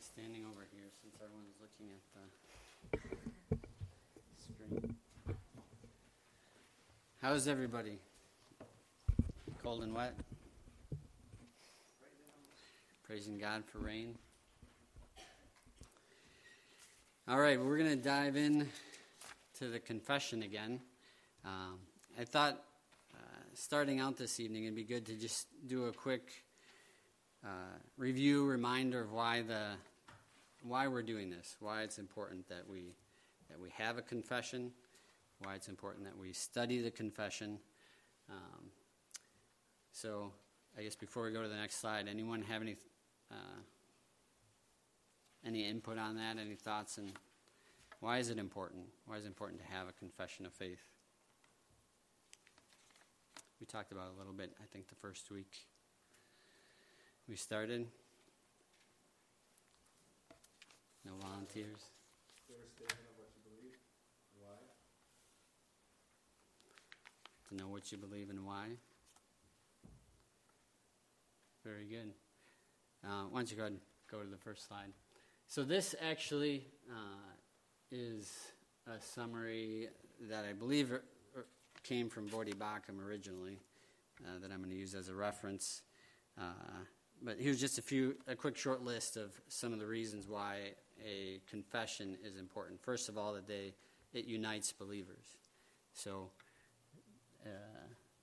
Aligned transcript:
Standing 0.00 0.44
over 0.44 0.64
here 0.70 0.84
since 1.02 1.16
everyone's 1.20 1.56
looking 1.60 1.90
at 1.90 2.02
the 2.92 3.58
screen. 4.36 4.94
How's 7.20 7.48
everybody? 7.48 7.98
Cold 9.60 9.82
and 9.82 9.92
wet? 9.92 10.14
Praising 13.02 13.38
God 13.38 13.64
for 13.64 13.78
rain. 13.78 14.16
All 17.26 17.40
right, 17.40 17.60
we're 17.60 17.76
going 17.76 17.90
to 17.90 17.96
dive 17.96 18.36
in 18.36 18.68
to 19.58 19.66
the 19.66 19.80
confession 19.80 20.42
again. 20.44 20.80
Um, 21.44 21.80
I 22.16 22.22
thought 22.22 22.62
uh, 23.14 23.18
starting 23.54 23.98
out 23.98 24.16
this 24.16 24.38
evening, 24.38 24.62
it'd 24.62 24.76
be 24.76 24.84
good 24.84 25.06
to 25.06 25.14
just 25.14 25.48
do 25.66 25.86
a 25.86 25.92
quick 25.92 26.30
uh, 27.44 27.48
review, 27.96 28.46
reminder 28.46 29.00
of 29.00 29.12
why 29.12 29.42
the 29.42 29.72
why 30.62 30.88
we're 30.88 31.02
doing 31.02 31.30
this, 31.30 31.56
why 31.60 31.82
it's 31.82 31.98
important 31.98 32.48
that 32.48 32.68
we 32.68 32.94
that 33.48 33.58
we 33.58 33.70
have 33.70 33.96
a 33.96 34.02
confession, 34.02 34.72
why 35.42 35.54
it's 35.54 35.68
important 35.68 36.04
that 36.04 36.16
we 36.16 36.32
study 36.32 36.82
the 36.82 36.90
confession. 36.90 37.58
Um, 38.28 38.66
so, 39.90 40.32
I 40.76 40.82
guess 40.82 40.94
before 40.94 41.24
we 41.24 41.32
go 41.32 41.42
to 41.42 41.48
the 41.48 41.56
next 41.56 41.80
slide, 41.80 42.06
anyone 42.08 42.42
have 42.42 42.60
any 42.60 42.76
uh, 43.30 43.60
any 45.46 45.68
input 45.68 45.98
on 45.98 46.16
that? 46.16 46.36
Any 46.38 46.54
thoughts? 46.54 46.98
And 46.98 47.12
why 48.00 48.18
is 48.18 48.30
it 48.30 48.38
important? 48.38 48.86
Why 49.06 49.16
is 49.16 49.24
it 49.24 49.28
important 49.28 49.60
to 49.60 49.66
have 49.66 49.88
a 49.88 49.92
confession 49.92 50.46
of 50.46 50.52
faith? 50.52 50.82
We 53.60 53.66
talked 53.66 53.90
about 53.90 54.12
a 54.14 54.18
little 54.18 54.32
bit, 54.32 54.52
I 54.60 54.66
think, 54.72 54.88
the 54.88 54.94
first 54.94 55.30
week 55.30 55.52
we 57.28 57.34
started. 57.34 57.86
No 61.04 61.12
volunteers. 61.20 61.80
Clear 62.46 62.58
statement 62.74 63.08
of 63.10 63.18
what 63.18 63.28
you 63.34 63.42
believe, 63.44 63.76
why? 64.38 64.58
To 67.48 67.54
know 67.56 67.68
what 67.68 67.90
you 67.92 67.98
believe 67.98 68.30
and 68.30 68.44
why. 68.44 68.66
Very 71.64 71.84
good. 71.84 72.12
Uh, 73.04 73.24
why 73.30 73.40
don't 73.40 73.50
you 73.50 73.56
go 73.56 73.62
ahead 73.62 73.72
and 73.72 73.80
go 74.10 74.22
to 74.22 74.28
the 74.28 74.36
first 74.36 74.66
slide? 74.66 74.92
So, 75.46 75.62
this 75.64 75.94
actually 76.02 76.66
uh, 76.90 77.32
is 77.90 78.32
a 78.86 79.00
summary 79.00 79.88
that 80.28 80.44
I 80.44 80.52
believe 80.52 80.92
er, 80.92 81.02
er, 81.36 81.46
came 81.82 82.10
from 82.10 82.28
Voddie 82.28 82.54
Baucham 82.54 83.00
originally, 83.06 83.58
uh, 84.24 84.38
that 84.40 84.50
I'm 84.50 84.58
going 84.58 84.70
to 84.70 84.76
use 84.76 84.94
as 84.94 85.08
a 85.08 85.14
reference. 85.14 85.82
But 87.22 87.36
here's 87.40 87.60
just 87.60 87.78
a 87.78 87.82
few, 87.82 88.16
a 88.26 88.36
quick 88.36 88.56
short 88.56 88.82
list 88.82 89.16
of 89.16 89.32
some 89.48 89.72
of 89.72 89.80
the 89.80 89.86
reasons 89.86 90.28
why 90.28 90.74
a 91.04 91.40
confession 91.48 92.16
is 92.24 92.36
important. 92.36 92.80
First 92.80 93.08
of 93.08 93.18
all, 93.18 93.34
that 93.34 93.46
they 93.46 93.74
it 94.12 94.24
unites 94.24 94.72
believers. 94.72 95.36
So 95.92 96.30
uh, 97.44 97.48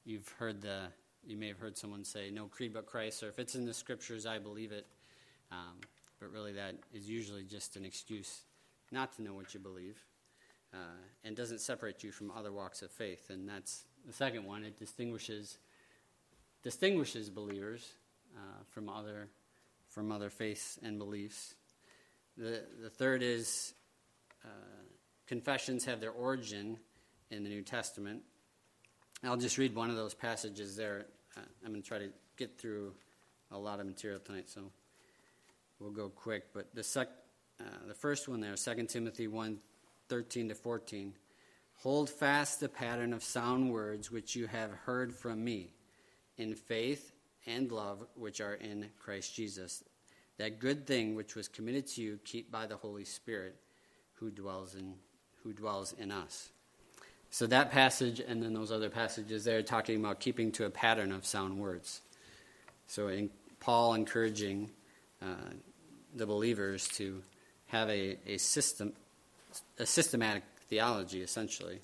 you've 0.04 0.28
heard 0.40 0.62
the, 0.62 0.88
you 1.26 1.38
may 1.38 1.48
have 1.48 1.60
heard 1.60 1.78
someone 1.78 2.04
say, 2.04 2.32
"No 2.32 2.46
creed 2.46 2.74
but 2.74 2.86
Christ," 2.86 3.22
or 3.22 3.30
if 3.30 3.38
it's 3.38 3.56
in 3.56 3.66
the 3.66 3.74
scriptures, 3.74 4.26
I 4.26 4.40
believe 4.40 4.72
it. 4.72 4.88
Um, 5.52 5.80
but 6.20 6.32
really, 6.32 6.54
that 6.54 6.76
is 6.94 7.10
usually 7.10 7.44
just 7.44 7.76
an 7.76 7.86
excuse 7.86 8.42
not 8.92 9.14
to 9.18 9.22
know 9.22 9.34
what 9.34 9.54
you 9.54 9.60
believe, 9.60 9.98
uh, 10.74 10.78
and 11.24 11.36
doesn't 11.36 11.60
separate 11.60 12.04
you 12.04 12.12
from 12.12 12.32
other 12.32 12.52
walks 12.52 12.82
of 12.82 12.92
faith. 12.92 13.30
And 13.30 13.48
that's 13.48 13.84
the 14.08 14.14
second 14.14 14.46
one. 14.46 14.64
It 14.64 14.78
distinguishes 14.80 15.58
distinguishes 16.64 17.30
believers 17.30 17.94
uh, 18.36 18.64
from 18.70 18.90
other 18.90 19.30
from 19.90 20.12
other 20.12 20.30
faiths 20.30 20.78
and 20.84 20.98
beliefs. 21.00 21.56
The 22.38 22.64
the 22.82 22.90
third 22.90 23.24
is 23.24 23.74
uh, 24.44 24.48
confessions 25.28 25.86
have 25.86 26.02
their 26.02 26.12
origin 26.12 26.78
in 27.32 27.44
the 27.44 27.50
New 27.50 27.62
Testament. 27.62 28.22
I'll 29.24 29.38
just 29.38 29.58
read 29.58 29.74
one 29.74 29.90
of 29.90 29.96
those 29.96 30.14
passages 30.14 30.76
there. 30.76 31.08
Uh, 31.36 31.42
I'm 31.64 31.72
going 31.72 31.82
to 31.82 31.88
try 31.88 31.98
to 31.98 32.10
get 32.38 32.60
through 32.60 32.94
a 33.52 33.58
lot 33.58 33.80
of 33.80 33.86
material 33.86 34.20
tonight, 34.20 34.50
so 34.50 34.72
we'll 35.80 35.92
go 35.92 36.10
quick. 36.10 36.54
But 36.54 36.76
the 36.76 36.84
sec, 36.84 37.10
uh, 37.60 37.64
the 37.88 37.94
first 37.94 38.28
one 38.28 38.42
there, 38.42 38.56
2 38.56 38.86
Timothy 38.86 39.28
1, 39.28 39.58
13 40.10 40.50
to 40.50 40.56
14. 40.56 41.14
Hold 41.78 42.10
fast 42.10 42.60
the 42.60 42.70
pattern 42.70 43.14
of 43.14 43.24
sound 43.24 43.72
words 43.72 44.12
which 44.12 44.36
you 44.36 44.48
have 44.48 44.72
heard 44.86 45.14
from 45.14 45.44
me, 45.44 45.74
in 46.38 46.54
faith 46.54 47.15
and 47.48 47.72
love 47.72 48.06
which 48.16 48.42
are 48.42 48.56
in 48.56 48.90
Christ 49.00 49.36
Jesus. 49.36 49.84
That 50.38 50.60
good 50.60 50.86
thing 50.86 51.16
which 51.16 51.36
was 51.36 51.48
committed 51.48 51.88
to 51.88 52.02
you, 52.02 52.20
keep 52.24 52.52
by 52.52 52.68
the 52.68 52.76
Holy 52.76 53.06
Spirit 53.06 53.56
who 54.16 54.30
dwells 54.30 54.76
in, 54.76 54.96
who 55.44 55.54
dwells 55.54 55.94
in 55.94 56.12
us. 56.12 56.50
So 57.30 57.48
that 57.48 57.72
passage 57.72 58.20
and 58.20 58.42
then 58.42 58.54
those 58.54 58.72
other 58.72 58.90
passages 58.90 59.44
there 59.44 59.62
talking 59.62 60.00
about 60.00 60.20
keeping 60.20 60.52
to 60.54 60.66
a 60.66 60.70
pattern 60.70 61.12
of 61.12 61.26
sound 61.26 61.60
words. 61.60 62.02
So 62.88 63.08
in, 63.08 63.30
Paul 63.60 63.94
encouraging 63.94 64.72
uh, 65.22 65.52
the 66.16 66.26
believers 66.26 66.88
to 66.90 67.22
have 67.68 67.90
a, 67.90 68.18
a 68.26 68.38
system 68.38 68.94
a 69.80 69.86
systematic 69.86 70.44
theology 70.70 71.22
essentially, 71.22 71.80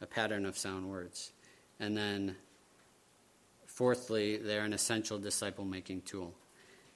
a 0.00 0.06
pattern 0.06 0.46
of 0.46 0.56
sound 0.56 0.88
words. 0.88 1.32
And 1.80 1.96
then 1.96 2.36
Fourthly, 3.76 4.38
they're 4.38 4.64
an 4.64 4.72
essential 4.72 5.18
disciple 5.18 5.66
making 5.66 6.00
tool. 6.00 6.32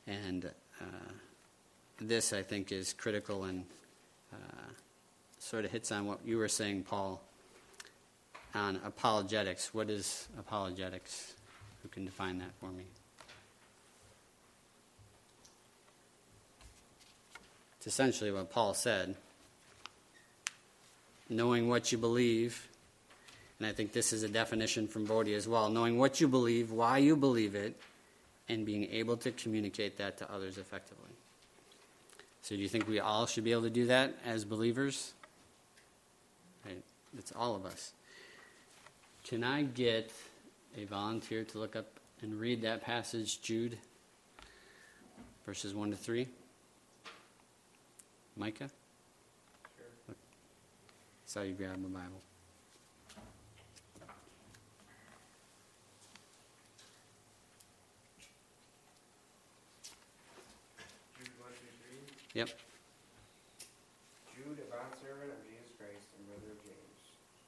And 0.07 0.47
uh, 0.81 1.13
this, 2.01 2.33
I 2.33 2.43
think, 2.43 2.73
is 2.73 2.95
critical 2.95 3.45
and 3.45 3.67
uh, 4.33 4.71
sort 5.39 5.67
of 5.67 5.73
hits 5.73 5.93
on 5.93 6.07
what 6.07 6.21
you 6.25 6.39
were 6.39 6.49
saying, 6.49 6.85
Paul, 6.85 7.21
on 8.55 8.81
apologetics. 8.83 9.75
What 9.75 9.91
is 9.91 10.27
apologetics? 10.39 11.35
Who 11.83 11.91
can 11.91 12.07
define 12.07 12.39
that 12.39 12.53
for 12.59 12.71
me? 12.71 12.85
It's 17.77 17.89
essentially 17.89 18.33
what 18.33 18.51
Paul 18.51 18.73
said 18.73 19.17
knowing 21.29 21.69
what 21.69 21.93
you 21.93 21.99
believe 21.99 22.70
and 23.61 23.69
I 23.69 23.73
think 23.73 23.93
this 23.93 24.15
is 24.15 24.23
a 24.23 24.29
definition 24.29 24.89
from 24.89 25.07
Voddie 25.07 25.37
as 25.37 25.47
well 25.47 25.69
knowing 25.69 25.99
what 25.99 26.21
you 26.21 26.27
believe, 26.27 26.73
why 26.73 26.99
you 26.99 27.15
believe 27.15 27.55
it, 27.55 27.77
and 28.49 28.65
being 28.65 28.89
able 28.91 29.17
to 29.19 29.31
communicate 29.31 29.99
that 29.99 30.17
to 30.19 30.33
others 30.33 30.59
effectively. 30.59 31.11
So, 32.43 32.57
do 32.57 32.63
you 32.63 32.69
think 32.69 32.89
we 32.89 32.99
all 32.99 33.27
should 33.27 33.45
be 33.45 33.53
able 33.53 33.63
to 33.63 33.71
do 33.71 33.87
that 33.87 34.15
as 34.25 34.47
believers? 34.47 35.13
Right. 36.65 36.83
It's 37.19 37.33
all 37.37 37.55
of 37.55 37.67
us. 37.67 37.93
Can 39.25 39.45
I 39.45 39.63
get 39.63 40.11
a 40.77 40.85
volunteer 40.85 41.45
to 41.45 41.59
look 41.59 41.77
up 41.77 41.87
and 42.23 42.41
read 42.41 42.63
that 42.63 42.83
passage, 42.83 43.43
Jude, 43.43 43.77
verses 45.45 45.75
1 45.75 45.91
to 45.91 45.97
3? 45.97 46.27
Micah? 48.37 48.71
Sure. 50.07 50.15
Saw 51.27 51.43
you 51.43 51.53
grab 51.53 51.83
the 51.83 51.89
Bible. 51.89 52.23
Yep. 62.41 62.57
Jude, 64.33 64.57
a 64.65 64.69
bondservant 64.73 65.29
of 65.29 65.45
Jesus 65.45 65.77
Christ 65.77 66.09
and 66.17 66.25
brother 66.25 66.57
of 66.57 66.61
James, 66.65 67.01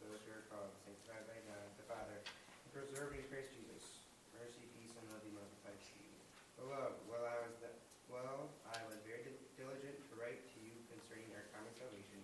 those 0.04 0.20
who 0.20 0.36
are 0.36 0.44
called, 0.52 0.68
sanctified 0.84 1.24
by 1.32 1.40
God 1.48 1.64
the 1.80 1.88
Father, 1.88 2.20
and 2.20 2.70
preserved 2.76 3.16
in 3.16 3.24
Christ 3.32 3.56
Jesus. 3.56 4.04
Mercy, 4.36 4.68
peace, 4.76 4.92
and 4.92 5.08
love 5.08 5.24
be 5.24 5.32
multiplied 5.32 5.80
to 5.80 5.96
you. 5.96 6.12
Beloved, 6.60 7.08
while 7.08 7.24
I 7.24 7.40
was 7.40 7.56
the, 7.64 7.72
well, 8.12 8.52
I 8.68 8.84
was 8.92 9.00
very 9.08 9.24
diligent 9.56 9.96
to 9.96 10.12
write 10.20 10.44
to 10.44 10.56
you 10.60 10.76
concerning 10.92 11.32
our 11.40 11.48
common 11.56 11.72
salvation. 11.72 12.20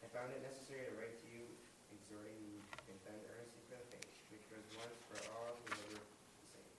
I 0.00 0.08
found 0.08 0.32
it 0.32 0.40
necessary 0.40 0.88
to 0.88 0.96
write 0.96 1.12
to 1.12 1.28
you, 1.28 1.44
exhorting 1.92 2.40
you 2.40 2.56
to 2.56 2.76
contend 2.88 3.20
earnestly 3.36 3.60
for 3.68 3.76
the 3.76 3.88
faith, 3.92 4.08
which 4.32 4.48
was 4.48 4.64
once 4.80 4.96
for 5.12 5.28
all 5.36 5.60
who 5.60 5.76
were 5.76 6.00
the 6.00 6.48
saints. 6.56 6.72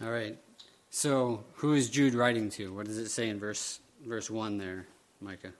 All 0.00 0.08
right. 0.08 0.40
So, 0.96 1.42
who 1.54 1.72
is 1.72 1.90
Jude 1.90 2.14
writing 2.14 2.48
to? 2.50 2.72
What 2.72 2.86
does 2.86 2.98
it 2.98 3.08
say 3.08 3.28
in 3.28 3.40
verse 3.40 3.80
verse 4.06 4.30
1 4.30 4.58
there, 4.58 4.86
Micah? 5.20 5.50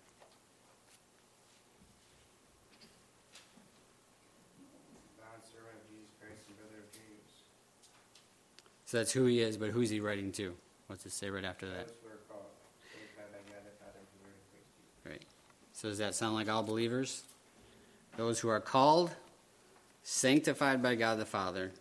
So 8.84 8.98
that's 8.98 9.10
who 9.10 9.24
he 9.24 9.40
is, 9.40 9.56
but 9.56 9.70
who's 9.70 9.90
he 9.90 9.98
writing 9.98 10.30
to? 10.34 10.54
What's 10.86 11.04
it 11.04 11.10
say 11.10 11.30
right 11.30 11.44
after 11.44 11.66
that? 11.66 11.88
Right. 15.04 15.22
So 15.72 15.88
does 15.88 15.98
that 15.98 16.14
sound 16.14 16.36
like 16.36 16.48
all 16.48 16.62
believers? 16.62 17.24
Those 18.16 18.38
who 18.38 18.50
are 18.50 18.60
called, 18.60 19.10
sanctified 20.04 20.80
by 20.80 20.94
God 20.94 21.18
the 21.18 21.26
Father, 21.26 21.72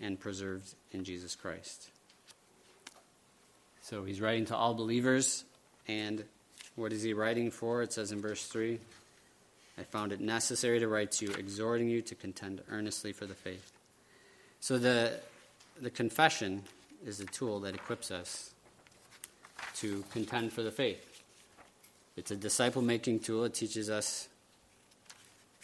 and 0.00 0.18
preserved 0.18 0.74
in 0.90 1.04
Jesus 1.04 1.36
Christ. 1.36 1.91
So 3.82 4.04
he's 4.04 4.20
writing 4.20 4.46
to 4.46 4.56
all 4.56 4.74
believers, 4.74 5.44
and 5.88 6.24
what 6.76 6.92
is 6.92 7.02
he 7.02 7.14
writing 7.14 7.50
for? 7.50 7.82
It 7.82 7.92
says 7.92 8.12
in 8.12 8.20
verse 8.20 8.46
3 8.46 8.78
I 9.78 9.82
found 9.82 10.12
it 10.12 10.20
necessary 10.20 10.78
to 10.80 10.88
write 10.88 11.12
to 11.12 11.26
you, 11.26 11.32
exhorting 11.32 11.88
you 11.88 12.00
to 12.02 12.14
contend 12.14 12.62
earnestly 12.70 13.12
for 13.12 13.26
the 13.26 13.34
faith. 13.34 13.72
So 14.60 14.78
the, 14.78 15.18
the 15.80 15.90
confession 15.90 16.62
is 17.04 17.18
the 17.18 17.24
tool 17.24 17.58
that 17.60 17.74
equips 17.74 18.10
us 18.10 18.52
to 19.76 20.04
contend 20.12 20.52
for 20.52 20.62
the 20.62 20.70
faith. 20.70 21.22
It's 22.16 22.30
a 22.30 22.36
disciple 22.36 22.82
making 22.82 23.20
tool. 23.20 23.44
It 23.44 23.54
teaches 23.54 23.90
us 23.90 24.28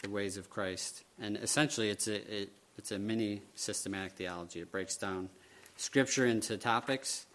the 0.01 0.09
ways 0.09 0.35
of 0.35 0.49
Christ. 0.49 1.03
And 1.21 1.37
essentially, 1.37 1.89
it's 1.89 2.07
a, 2.07 2.41
it, 2.41 2.49
it's 2.77 2.91
a 2.91 2.99
mini 2.99 3.41
systematic 3.55 4.13
theology. 4.13 4.59
It 4.59 4.71
breaks 4.71 4.97
down 4.97 5.29
Scripture 5.77 6.25
into 6.25 6.57
topics 6.57 7.25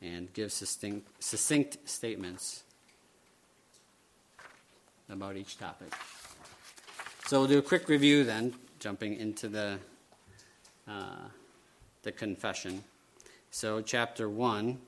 and 0.00 0.32
give 0.32 0.52
succinct, 0.52 1.08
succinct 1.22 1.78
statements 1.88 2.62
about 5.08 5.36
each 5.36 5.58
topic. 5.58 5.92
So 7.26 7.40
we'll 7.40 7.48
do 7.48 7.58
a 7.58 7.62
quick 7.62 7.88
review 7.88 8.24
then, 8.24 8.54
jumping 8.78 9.16
into 9.16 9.48
the, 9.48 9.78
uh, 10.86 11.28
the 12.02 12.12
confession. 12.12 12.84
So, 13.50 13.80
chapter 13.80 14.28
1 14.28 14.78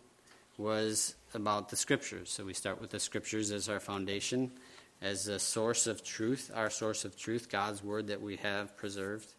was 0.59 1.15
about 1.35 1.71
the 1.71 1.77
Scriptures. 1.77 2.31
So, 2.31 2.45
we 2.45 2.55
start 2.55 2.81
with 2.81 2.91
the 2.91 3.01
Scriptures 3.01 3.51
as 3.51 3.69
our 3.69 3.81
foundation, 3.81 4.53
as 5.01 5.29
a 5.29 5.39
source 5.39 5.87
of 5.87 6.05
truth, 6.05 6.51
our 6.55 6.71
source 6.71 7.05
of 7.05 7.17
truth, 7.17 7.49
God's 7.49 7.83
Word 7.83 8.07
that 8.09 8.21
we 8.21 8.37
have 8.37 8.77
preserved. 8.77 9.33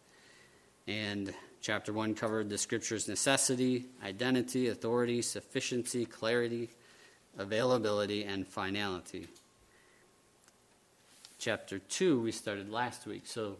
And 0.88 1.32
chapter 1.62 1.92
1 1.92 2.14
covered 2.14 2.50
the 2.50 2.58
Scripture's 2.58 3.08
necessity, 3.08 3.86
identity, 4.04 4.68
authority, 4.68 5.22
sufficiency, 5.22 6.04
clarity, 6.04 6.68
availability, 7.38 8.24
and 8.24 8.46
finality 8.46 9.28
chapter 11.42 11.80
2 11.80 12.20
we 12.20 12.30
started 12.30 12.70
last 12.70 13.04
week. 13.04 13.22
So 13.24 13.56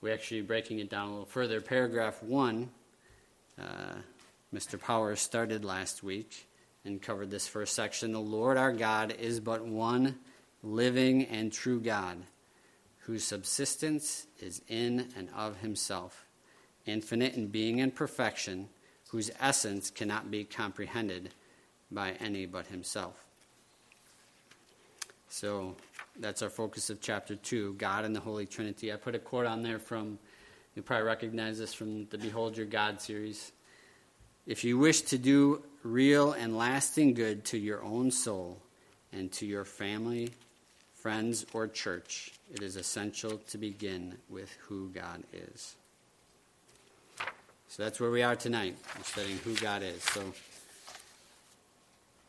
we're 0.00 0.12
actually 0.12 0.40
breaking 0.40 0.80
it 0.80 0.90
down 0.90 1.06
a 1.06 1.10
little 1.10 1.24
further. 1.24 1.60
Paragraph 1.60 2.20
1, 2.20 2.68
uh, 3.60 3.64
Mr. 4.52 4.80
Powers 4.80 5.20
started 5.20 5.64
last 5.64 6.02
week 6.02 6.48
and 6.84 7.00
covered 7.00 7.30
this 7.30 7.46
first 7.46 7.76
section. 7.76 8.10
The 8.10 8.18
Lord 8.18 8.56
our 8.56 8.72
God 8.72 9.14
is 9.20 9.38
but 9.38 9.64
one 9.64 10.16
living 10.64 11.26
and 11.26 11.52
true 11.52 11.78
God, 11.78 12.18
whose 12.98 13.22
subsistence 13.22 14.26
is 14.40 14.60
in 14.66 15.06
and 15.16 15.28
of 15.36 15.58
himself, 15.58 16.26
infinite 16.86 17.34
in 17.34 17.48
being 17.48 17.80
and 17.80 17.94
perfection, 17.94 18.68
whose 19.08 19.30
essence 19.40 19.90
cannot 19.90 20.30
be 20.30 20.44
comprehended 20.44 21.30
by 21.90 22.12
any 22.12 22.46
but 22.46 22.66
himself. 22.66 23.24
So 25.28 25.76
that's 26.18 26.42
our 26.42 26.50
focus 26.50 26.90
of 26.90 27.00
chapter 27.00 27.36
2 27.36 27.74
God 27.74 28.04
and 28.04 28.14
the 28.14 28.20
Holy 28.20 28.46
Trinity. 28.46 28.92
I 28.92 28.96
put 28.96 29.14
a 29.14 29.18
quote 29.18 29.46
on 29.46 29.62
there 29.62 29.78
from, 29.78 30.18
you 30.74 30.82
probably 30.82 31.06
recognize 31.06 31.58
this 31.58 31.72
from 31.72 32.06
the 32.06 32.18
Behold 32.18 32.56
Your 32.56 32.66
God 32.66 33.00
series. 33.00 33.52
If 34.46 34.64
you 34.64 34.76
wish 34.76 35.02
to 35.02 35.18
do 35.18 35.62
real 35.82 36.32
and 36.32 36.56
lasting 36.56 37.14
good 37.14 37.44
to 37.46 37.58
your 37.58 37.82
own 37.82 38.10
soul 38.10 38.60
and 39.12 39.30
to 39.32 39.46
your 39.46 39.64
family, 39.64 40.30
friends, 40.94 41.46
or 41.52 41.68
church, 41.68 42.32
it 42.52 42.62
is 42.62 42.76
essential 42.76 43.38
to 43.48 43.58
begin 43.58 44.16
with 44.28 44.50
who 44.68 44.88
God 44.90 45.22
is. 45.32 45.76
So 47.74 47.82
that's 47.84 47.98
where 47.98 48.10
we 48.10 48.22
are 48.22 48.36
tonight. 48.36 48.76
Studying 49.02 49.38
who 49.38 49.54
God 49.56 49.82
is. 49.82 50.02
So 50.02 50.20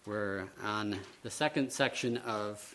we're 0.06 0.46
on 0.64 0.96
the 1.24 1.30
second 1.30 1.70
section 1.70 2.16
of 2.20 2.74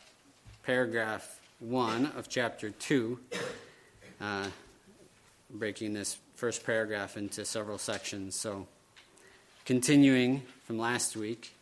paragraph 0.64 1.40
1 1.60 2.12
of 2.14 2.28
chapter 2.28 2.68
2, 2.68 3.18
uh, 4.20 4.48
breaking 5.48 5.94
this 5.94 6.18
first 6.34 6.66
paragraph 6.66 7.16
into 7.16 7.46
several 7.46 7.78
sections. 7.78 8.34
So, 8.34 8.66
continuing 9.64 10.42
from 10.66 10.78
last 10.78 11.16
week, 11.16 11.54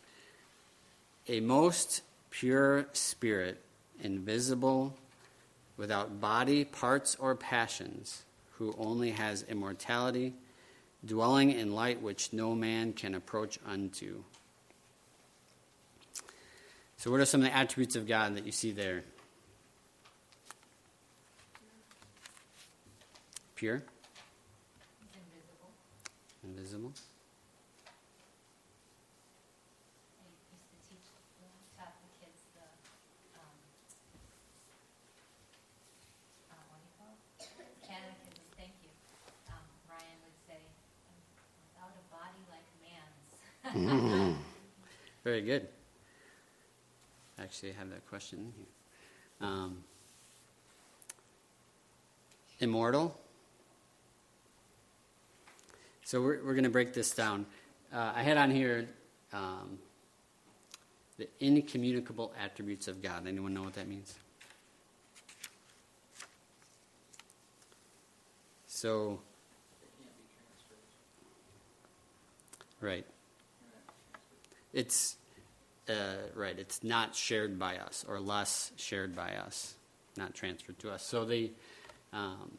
a 1.29 1.39
most 1.39 2.01
pure 2.31 2.85
spirit, 2.91 3.61
invisible, 4.03 4.93
without 5.77 6.19
body, 6.19 6.65
parts, 6.65 7.15
or 7.17 7.33
passions, 7.33 8.23
who 8.57 8.75
only 8.77 9.11
has 9.11 9.43
immortality, 9.43 10.33
dwelling 11.07 11.51
in 11.51 11.73
light 11.73 12.01
which 12.01 12.33
no 12.33 12.53
man 12.53 12.93
can 12.93 13.15
approach 13.15 13.57
unto. 13.65 14.23
So, 16.97 17.09
what 17.11 17.19
are 17.19 17.25
some 17.25 17.41
of 17.41 17.47
the 17.47 17.55
attributes 17.55 17.95
of 17.95 18.07
God 18.07 18.35
that 18.35 18.45
you 18.45 18.51
see 18.51 18.71
there? 18.71 19.03
Pure? 23.55 23.81
Invisible. 25.13 25.69
Invisible? 26.43 26.93
I 30.17 30.25
used 30.29 30.49
to 30.51 30.77
teach, 30.89 31.05
taught 31.77 31.93
the 32.01 32.09
kids 32.17 32.49
the, 32.57 32.65
um, 33.37 33.57
uh, 36.49 36.57
what 36.69 36.81
do 36.81 36.85
you 36.85 36.93
call 36.97 37.13
it? 37.13 37.77
Catechism, 37.85 38.45
thank 38.57 38.73
you. 38.81 38.89
Um, 39.49 39.61
Ryan 39.89 40.17
would 40.25 40.37
say, 40.49 40.61
without 41.73 41.93
a 41.93 42.05
body 42.09 42.41
like 42.49 42.65
Very 45.23 45.41
good. 45.41 45.67
Actually, 47.39 47.69
I 47.69 47.73
have 47.79 47.89
that 47.91 48.07
question 48.07 48.51
here. 48.57 49.47
Um, 49.47 49.83
immortal. 52.59 53.19
So 56.03 56.21
we're, 56.21 56.43
we're 56.43 56.53
going 56.53 56.63
to 56.63 56.71
break 56.71 56.93
this 56.93 57.11
down. 57.11 57.45
Uh, 57.93 58.13
I 58.15 58.23
had 58.23 58.37
on 58.37 58.49
here 58.49 58.87
um, 59.31 59.77
the 61.17 61.27
incommunicable 61.39 62.33
attributes 62.41 62.87
of 62.87 63.03
God. 63.03 63.27
Anyone 63.27 63.53
know 63.53 63.61
what 63.61 63.73
that 63.73 63.87
means? 63.87 64.15
So, 68.65 69.19
right. 72.81 73.05
It's 74.77 75.17
uh, 75.89 75.93
right. 76.35 76.57
It's 76.59 76.83
not 76.83 77.15
shared 77.15 77.57
by 77.57 77.77
us, 77.77 78.05
or 78.07 78.19
less 78.19 78.71
shared 78.75 79.15
by 79.15 79.33
us, 79.35 79.73
not 80.15 80.35
transferred 80.35 80.77
to 80.79 80.91
us. 80.91 81.03
So 81.03 81.25
the 81.25 81.49
um, 82.13 82.51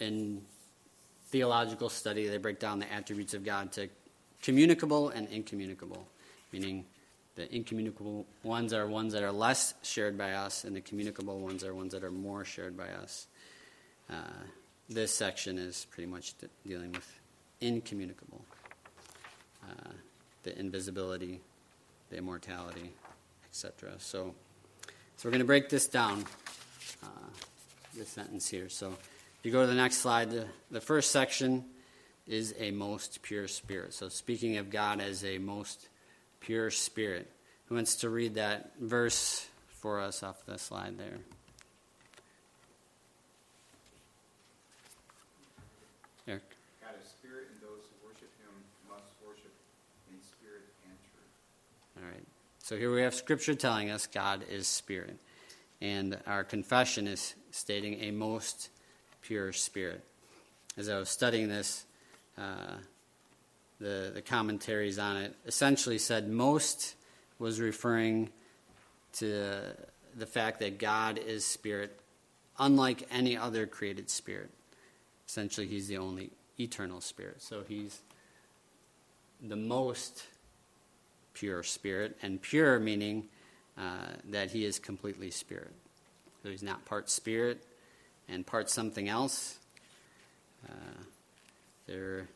in 0.00 0.42
theological 1.28 1.88
study, 1.88 2.26
they 2.26 2.38
break 2.38 2.58
down 2.58 2.80
the 2.80 2.92
attributes 2.92 3.34
of 3.34 3.44
God 3.44 3.70
to 3.72 3.88
communicable 4.42 5.10
and 5.10 5.28
incommunicable, 5.28 6.08
meaning 6.52 6.84
the 7.36 7.54
incommunicable 7.54 8.26
ones 8.42 8.72
are 8.72 8.88
ones 8.88 9.12
that 9.12 9.22
are 9.22 9.32
less 9.32 9.74
shared 9.82 10.18
by 10.18 10.32
us, 10.32 10.64
and 10.64 10.74
the 10.74 10.80
communicable 10.80 11.38
ones 11.38 11.62
are 11.62 11.72
ones 11.72 11.92
that 11.92 12.02
are 12.02 12.10
more 12.10 12.44
shared 12.44 12.76
by 12.76 12.88
us. 12.88 13.28
Uh, 14.10 14.42
this 14.88 15.14
section 15.14 15.56
is 15.56 15.86
pretty 15.92 16.10
much 16.10 16.36
de- 16.38 16.48
dealing 16.66 16.90
with 16.90 17.20
incommunicable, 17.60 18.44
uh, 19.68 19.92
the 20.44 20.58
invisibility, 20.58 21.40
the 22.10 22.16
immortality, 22.16 22.92
etc. 23.48 23.92
So, 23.98 24.34
so 25.16 25.24
we're 25.24 25.30
going 25.30 25.40
to 25.40 25.46
break 25.46 25.68
this 25.68 25.86
down, 25.86 26.24
uh, 27.02 27.06
this 27.96 28.08
sentence 28.08 28.48
here. 28.48 28.68
So, 28.68 28.88
if 28.88 29.46
you 29.48 29.52
go 29.52 29.60
to 29.60 29.66
the 29.66 29.74
next 29.74 29.98
slide, 29.98 30.30
the, 30.30 30.46
the 30.70 30.80
first 30.80 31.10
section 31.10 31.64
is 32.26 32.54
a 32.58 32.70
most 32.70 33.20
pure 33.22 33.48
spirit. 33.48 33.92
So, 33.92 34.08
speaking 34.08 34.56
of 34.56 34.70
God 34.70 35.00
as 35.00 35.24
a 35.24 35.38
most 35.38 35.88
pure 36.40 36.70
spirit, 36.70 37.30
who 37.66 37.74
wants 37.74 37.96
to 37.96 38.08
read 38.08 38.34
that 38.34 38.72
verse 38.80 39.46
for 39.68 40.00
us 40.00 40.22
off 40.22 40.44
the 40.46 40.58
slide 40.58 40.98
there? 40.98 41.18
Eric. 46.26 46.42
God 46.80 46.94
is 47.02 47.08
spirit, 47.08 47.48
and 47.52 47.60
those 47.60 47.84
who 47.84 48.08
worship 48.08 48.32
him 48.40 48.52
must 48.88 49.12
worship 49.20 49.52
in 50.08 50.16
spirit 50.24 50.64
and 50.88 50.96
truth. 51.12 52.00
All 52.00 52.08
right. 52.08 52.26
So 52.64 52.78
here 52.78 52.90
we 52.90 53.02
have 53.02 53.14
scripture 53.14 53.54
telling 53.54 53.90
us 53.90 54.06
God 54.06 54.42
is 54.50 54.66
spirit. 54.66 55.18
And 55.82 56.16
our 56.26 56.44
confession 56.44 57.06
is 57.06 57.34
stating 57.50 58.00
a 58.00 58.10
most 58.10 58.70
pure 59.20 59.52
spirit. 59.52 60.02
As 60.78 60.88
I 60.88 60.96
was 60.96 61.10
studying 61.10 61.48
this, 61.50 61.84
uh, 62.38 62.76
the, 63.80 64.12
the 64.14 64.22
commentaries 64.22 64.98
on 64.98 65.18
it 65.18 65.36
essentially 65.44 65.98
said 65.98 66.30
most 66.30 66.94
was 67.38 67.60
referring 67.60 68.30
to 69.16 69.60
the 70.16 70.26
fact 70.26 70.60
that 70.60 70.78
God 70.78 71.18
is 71.18 71.44
spirit, 71.44 72.00
unlike 72.58 73.06
any 73.10 73.36
other 73.36 73.66
created 73.66 74.08
spirit. 74.08 74.48
Essentially, 75.28 75.66
he's 75.66 75.88
the 75.88 75.98
only 75.98 76.30
eternal 76.58 77.02
spirit. 77.02 77.42
So 77.42 77.62
he's 77.68 78.00
the 79.46 79.54
most 79.54 80.24
pure 81.34 81.62
spirit, 81.62 82.16
and 82.22 82.40
pure 82.40 82.78
meaning 82.78 83.24
uh, 83.76 84.06
that 84.30 84.50
he 84.50 84.64
is 84.64 84.78
completely 84.78 85.30
spirit. 85.30 85.72
So 86.42 86.50
he's 86.50 86.62
not 86.62 86.84
part 86.84 87.10
spirit 87.10 87.62
and 88.28 88.46
part 88.46 88.70
something 88.70 89.08
else. 89.08 89.58
Uh, 90.68 91.02
there, 91.86 92.28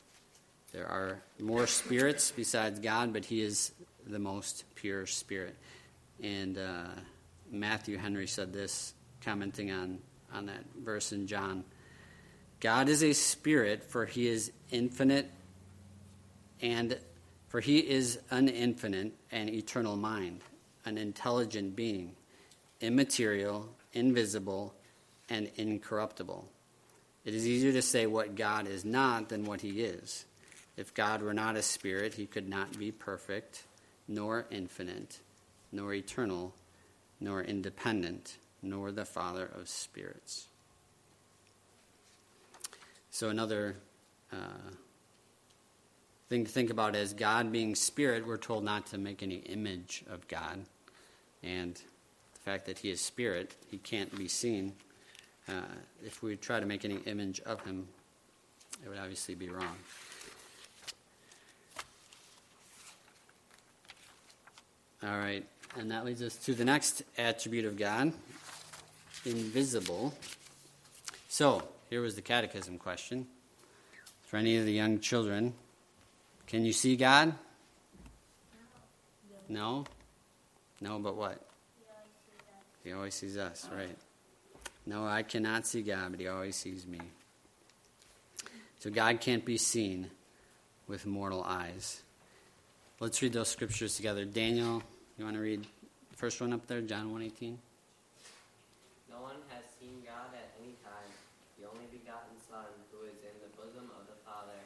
there 0.72 0.86
are 0.86 1.22
more 1.40 1.66
spirits 1.66 2.30
besides 2.30 2.80
God, 2.80 3.12
but 3.12 3.24
he 3.24 3.40
is 3.40 3.72
the 4.06 4.18
most 4.18 4.64
pure 4.74 5.06
spirit. 5.06 5.56
And 6.22 6.58
uh, 6.58 6.88
Matthew 7.50 7.96
Henry 7.96 8.26
said 8.26 8.52
this, 8.52 8.94
commenting 9.24 9.70
on, 9.70 9.98
on 10.32 10.46
that 10.46 10.64
verse 10.82 11.12
in 11.12 11.26
John 11.26 11.64
God 12.60 12.88
is 12.88 13.04
a 13.04 13.12
spirit, 13.12 13.84
for 13.84 14.04
he 14.04 14.26
is 14.26 14.50
infinite 14.72 15.30
and 16.60 16.98
for 17.48 17.60
he 17.60 17.78
is 17.78 18.18
an 18.30 18.48
infinite 18.48 19.12
and 19.32 19.48
eternal 19.48 19.96
mind, 19.96 20.42
an 20.84 20.98
intelligent 20.98 21.74
being, 21.74 22.14
immaterial, 22.80 23.68
invisible, 23.92 24.74
and 25.28 25.50
incorruptible. 25.56 26.48
It 27.24 27.34
is 27.34 27.46
easier 27.46 27.72
to 27.72 27.82
say 27.82 28.06
what 28.06 28.36
God 28.36 28.66
is 28.66 28.84
not 28.84 29.28
than 29.28 29.44
what 29.44 29.60
he 29.60 29.82
is. 29.82 30.24
If 30.76 30.94
God 30.94 31.22
were 31.22 31.34
not 31.34 31.56
a 31.56 31.62
spirit, 31.62 32.14
he 32.14 32.26
could 32.26 32.48
not 32.48 32.78
be 32.78 32.92
perfect, 32.92 33.64
nor 34.06 34.46
infinite, 34.50 35.18
nor 35.72 35.92
eternal, 35.92 36.54
nor 37.20 37.42
independent, 37.42 38.36
nor 38.62 38.92
the 38.92 39.04
Father 39.04 39.50
of 39.54 39.68
spirits. 39.68 40.46
So, 43.10 43.28
another 43.28 43.76
uh, 44.32 44.70
thing 46.28 46.44
to 46.44 46.50
think 46.50 46.70
about 46.70 46.94
is 46.94 47.14
God 47.14 47.50
being 47.50 47.74
spirit, 47.74 48.26
we're 48.26 48.36
told 48.36 48.64
not 48.64 48.86
to 48.88 48.98
make 48.98 49.22
any 49.22 49.36
image 49.36 50.04
of 50.10 50.28
God. 50.28 50.64
And 51.42 51.74
the 51.74 52.40
fact 52.40 52.66
that 52.66 52.78
he 52.78 52.90
is 52.90 53.00
spirit, 53.00 53.54
he 53.70 53.78
can't 53.78 54.14
be 54.16 54.28
seen. 54.28 54.74
Uh, 55.48 55.62
if 56.04 56.22
we 56.22 56.36
try 56.36 56.60
to 56.60 56.66
make 56.66 56.84
any 56.84 56.96
image 57.06 57.40
of 57.40 57.64
him, 57.64 57.88
it 58.84 58.88
would 58.88 58.98
obviously 58.98 59.34
be 59.34 59.48
wrong. 59.48 59.76
All 65.02 65.16
right, 65.16 65.46
and 65.78 65.90
that 65.90 66.04
leads 66.04 66.22
us 66.22 66.36
to 66.36 66.54
the 66.54 66.64
next 66.64 67.02
attribute 67.16 67.64
of 67.64 67.78
God 67.78 68.12
invisible. 69.24 70.12
So, 71.28 71.62
here 71.88 72.00
was 72.00 72.16
the 72.16 72.22
catechism 72.22 72.78
question. 72.78 73.26
For 74.22 74.36
any 74.36 74.56
of 74.56 74.66
the 74.66 74.72
young 74.72 75.00
children, 75.00 75.54
can 76.48 76.64
you 76.64 76.72
see 76.72 76.96
God? 76.96 77.34
No? 79.48 79.84
No, 80.80 80.98
but 80.98 81.16
what? 81.16 81.40
He 82.82 82.92
always 82.92 83.14
sees 83.14 83.36
us, 83.36 83.68
right? 83.72 83.96
No, 84.86 85.06
I 85.06 85.22
cannot 85.22 85.66
see 85.66 85.82
God, 85.82 86.10
but 86.10 86.20
He 86.20 86.26
always 86.26 86.56
sees 86.56 86.86
me. 86.86 86.98
So 88.80 88.90
God 88.90 89.20
can't 89.20 89.44
be 89.44 89.58
seen 89.58 90.10
with 90.86 91.04
mortal 91.04 91.44
eyes. 91.44 92.00
Let's 93.00 93.20
read 93.22 93.32
those 93.32 93.48
scriptures 93.48 93.96
together. 93.96 94.24
Daniel, 94.24 94.82
you 95.18 95.24
want 95.24 95.36
to 95.36 95.42
read 95.42 95.62
the 95.62 96.16
first 96.16 96.40
one 96.40 96.52
up 96.52 96.66
there, 96.66 96.80
John 96.80 97.12
118? 97.12 97.58
No 99.10 99.22
one 99.22 99.36
has 99.50 99.62
seen 99.78 100.02
God 100.06 100.34
at 100.34 100.50
any 100.58 100.74
time. 100.82 101.10
The 101.60 101.66
only 101.68 101.86
begotten 101.90 102.34
Son, 102.48 102.66
who 102.90 103.06
is 103.06 103.18
in 103.22 103.36
the 103.42 103.50
bosom 103.54 103.90
of 103.94 104.06
the 104.06 104.18
Father, 104.26 104.58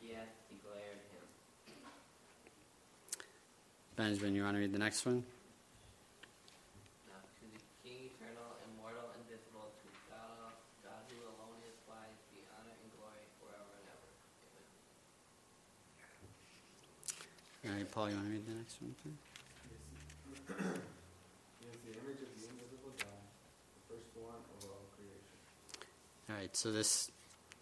he 0.00 0.12
hath 0.12 0.32
declared 0.48 1.00
him. 1.12 1.24
Benjamin, 3.98 4.32
you 4.32 4.44
want 4.44 4.54
to 4.54 4.60
read 4.60 4.72
the 4.72 4.78
next 4.78 5.04
one? 5.04 5.26
Now 7.10 7.18
to 7.18 7.44
the 7.50 7.58
King, 7.82 8.14
eternal, 8.14 8.54
immortal, 8.62 9.10
invisible, 9.18 9.74
to 9.74 9.90
God, 10.06 10.54
God 10.86 11.02
who 11.10 11.18
alone 11.26 11.58
is 11.66 11.74
wise, 11.90 12.14
be 12.30 12.46
honor 12.54 12.78
and 12.78 12.94
glory 12.94 13.26
forever 13.42 13.74
and 13.74 13.90
ever. 13.90 14.06
Amen. 17.66 17.74
All 17.74 17.74
right, 17.74 17.90
Paul, 17.90 18.06
you 18.06 18.14
want 18.14 18.30
to 18.30 18.38
read 18.38 18.46
the 18.46 18.54
next 18.54 18.78
one? 18.78 18.94
Too? 19.02 19.10
He 21.58 21.66
is 21.66 21.82
the 21.82 21.98
image 21.98 22.22
of 22.22 22.30
the 22.38 22.46
invisible 22.54 22.94
God, 23.02 23.18
the 23.18 23.82
firstborn 23.90 24.38
over 24.62 24.78
all 24.78 24.86
creation. 24.94 25.42
All 26.30 26.38
right, 26.38 26.54
so 26.54 26.70
this, 26.70 27.10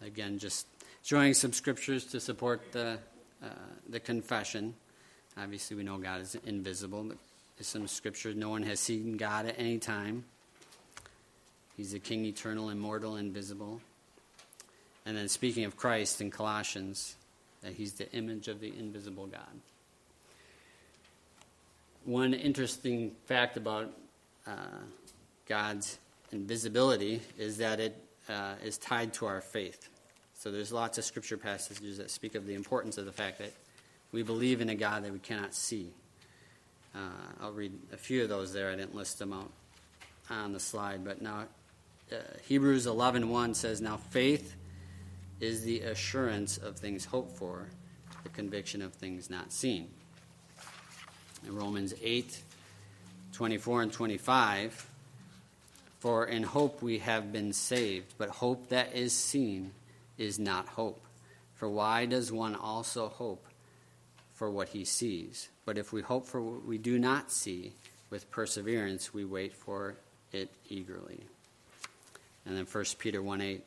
again, 0.05 0.37
just 0.37 0.69
showing 1.01 1.33
some 1.33 1.49
scriptures 1.51 2.05
to 2.13 2.19
support 2.19 2.61
the, 2.73 2.99
uh, 3.41 3.73
the 3.89 3.99
confession. 3.99 4.77
Obviously, 5.41 5.77
we 5.77 5.83
know 5.83 5.97
God 5.97 6.21
is 6.21 6.35
invisible, 6.45 7.03
but 7.03 7.17
there's 7.57 7.67
some 7.67 7.87
scriptures. 7.87 8.35
No 8.35 8.49
one 8.49 8.63
has 8.63 8.79
seen 8.79 9.17
God 9.17 9.45
at 9.45 9.55
any 9.57 9.77
time. 9.77 10.25
He's 11.75 11.91
the 11.91 11.99
King, 11.99 12.25
eternal, 12.25 12.69
immortal, 12.69 13.17
invisible. 13.17 13.81
And 15.05 15.15
then 15.15 15.27
speaking 15.27 15.63
of 15.65 15.77
Christ 15.77 16.21
in 16.21 16.31
Colossians, 16.31 17.15
that 17.61 17.73
he's 17.73 17.93
the 17.93 18.11
image 18.13 18.47
of 18.47 18.59
the 18.59 18.73
invisible 18.77 19.27
God. 19.27 19.41
One 22.05 22.33
interesting 22.33 23.11
fact 23.25 23.57
about 23.57 23.93
uh, 24.47 24.79
God's 25.47 25.99
invisibility 26.31 27.21
is 27.37 27.57
that 27.57 27.79
it 27.79 27.95
uh, 28.29 28.55
is 28.63 28.77
tied 28.77 29.13
to 29.13 29.25
our 29.25 29.41
faith. 29.41 29.89
So 30.33 30.51
there's 30.51 30.71
lots 30.71 30.97
of 30.97 31.03
scripture 31.03 31.37
passages 31.37 31.97
that 31.97 32.11
speak 32.11 32.35
of 32.35 32.45
the 32.45 32.53
importance 32.53 32.97
of 32.97 33.05
the 33.05 33.11
fact 33.11 33.39
that 33.39 33.53
we 34.11 34.23
believe 34.23 34.61
in 34.61 34.69
a 34.69 34.75
God 34.75 35.03
that 35.03 35.11
we 35.11 35.19
cannot 35.19 35.53
see. 35.53 35.91
Uh, 36.95 36.99
I'll 37.41 37.51
read 37.51 37.73
a 37.93 37.97
few 37.97 38.23
of 38.23 38.29
those 38.29 38.53
there. 38.53 38.71
I 38.71 38.75
didn't 38.75 38.95
list 38.95 39.19
them 39.19 39.33
out 39.33 39.51
on 40.29 40.53
the 40.53 40.59
slide, 40.59 41.03
but 41.03 41.21
now 41.21 41.45
uh, 42.11 42.15
Hebrews 42.47 42.85
11:1 42.85 43.55
says, 43.55 43.81
"Now 43.81 43.97
faith 43.97 44.55
is 45.39 45.63
the 45.63 45.81
assurance 45.81 46.57
of 46.57 46.77
things 46.77 47.05
hoped 47.05 47.37
for, 47.37 47.69
the 48.23 48.29
conviction 48.29 48.81
of 48.81 48.93
things 48.93 49.29
not 49.29 49.51
seen." 49.51 49.89
In 51.45 51.55
Romans 51.55 51.93
8:24 52.01 53.83
and 53.83 53.91
25, 53.91 54.89
"For 55.99 56.25
in 56.25 56.43
hope 56.43 56.81
we 56.81 56.99
have 56.99 57.31
been 57.31 57.53
saved, 57.53 58.13
but 58.17 58.29
hope 58.29 58.69
that 58.69 58.95
is 58.95 59.13
seen 59.13 59.73
is 60.17 60.39
not 60.39 60.67
hope. 60.69 61.05
For 61.55 61.69
why 61.69 62.05
does 62.05 62.31
one 62.31 62.55
also 62.55 63.09
hope 63.09 63.46
for 64.37 64.51
what 64.51 64.69
he 64.69 64.85
sees? 64.85 65.49
But 65.65 65.77
if 65.77 65.91
we 65.91 66.01
hope 66.01 66.27
for 66.27 66.41
what 66.41 66.63
we 66.63 66.77
do 66.77 66.99
not 66.99 67.31
see, 67.31 67.73
with 68.11 68.29
perseverance 68.29 69.13
we 69.13 69.25
wait 69.25 69.53
for 69.53 69.95
it 70.31 70.51
eagerly." 70.69 71.23
And 72.45 72.55
then 72.55 72.65
1 72.65 72.85
Peter 72.99 73.21
1 73.21 73.41
8. 73.41 73.63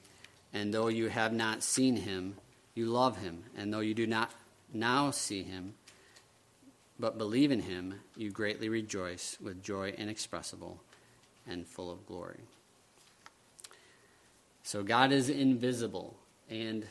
And 0.52 0.72
though 0.72 0.88
you 0.88 1.08
have 1.08 1.32
not 1.32 1.62
seen 1.62 1.96
him, 1.96 2.36
you 2.74 2.86
love 2.86 3.18
him. 3.18 3.44
And 3.56 3.72
though 3.72 3.80
you 3.80 3.94
do 3.94 4.06
not 4.06 4.32
now 4.72 5.10
see 5.10 5.42
him, 5.42 5.74
but 6.98 7.18
believe 7.18 7.50
in 7.50 7.60
him, 7.60 8.00
you 8.16 8.30
greatly 8.30 8.68
rejoice 8.68 9.36
with 9.40 9.62
joy 9.62 9.90
inexpressible 9.90 10.80
and 11.46 11.66
full 11.66 11.90
of 11.90 12.06
glory. 12.06 12.40
So 14.62 14.82
God 14.82 15.10
is 15.10 15.28
invisible. 15.28 16.16
And 16.48 16.86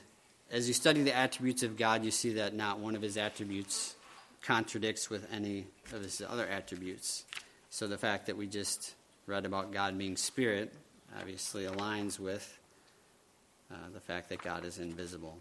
as 0.51 0.67
you 0.67 0.73
study 0.73 1.03
the 1.03 1.15
attributes 1.15 1.63
of 1.63 1.77
God, 1.77 2.03
you 2.03 2.11
see 2.11 2.33
that 2.33 2.55
not 2.55 2.79
one 2.79 2.95
of 2.95 3.01
his 3.01 3.17
attributes 3.17 3.95
contradicts 4.41 5.09
with 5.09 5.27
any 5.31 5.65
of 5.93 6.01
his 6.01 6.21
other 6.27 6.47
attributes. 6.47 7.25
So 7.69 7.87
the 7.87 7.97
fact 7.97 8.27
that 8.27 8.37
we 8.37 8.47
just 8.47 8.95
read 9.27 9.45
about 9.45 9.71
God 9.71 9.97
being 9.97 10.17
spirit 10.17 10.73
obviously 11.19 11.65
aligns 11.65 12.19
with 12.19 12.57
uh, 13.71 13.75
the 13.93 13.99
fact 13.99 14.29
that 14.29 14.41
God 14.41 14.65
is 14.65 14.79
invisible. 14.79 15.37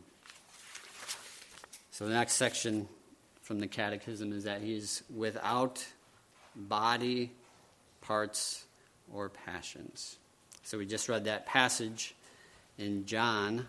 So 1.90 2.06
the 2.06 2.14
next 2.14 2.34
section 2.34 2.88
from 3.42 3.60
the 3.60 3.66
Catechism 3.66 4.32
is 4.32 4.44
that 4.44 4.60
he 4.60 4.76
is 4.76 5.02
without 5.14 5.84
body, 6.54 7.32
parts, 8.02 8.64
or 9.12 9.30
passions. 9.30 10.18
So 10.64 10.76
we 10.76 10.84
just 10.84 11.08
read 11.08 11.24
that 11.24 11.46
passage 11.46 12.14
in 12.76 13.06
John 13.06 13.66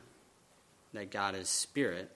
that 0.93 1.11
God 1.11 1.35
is 1.35 1.49
spirit. 1.49 2.11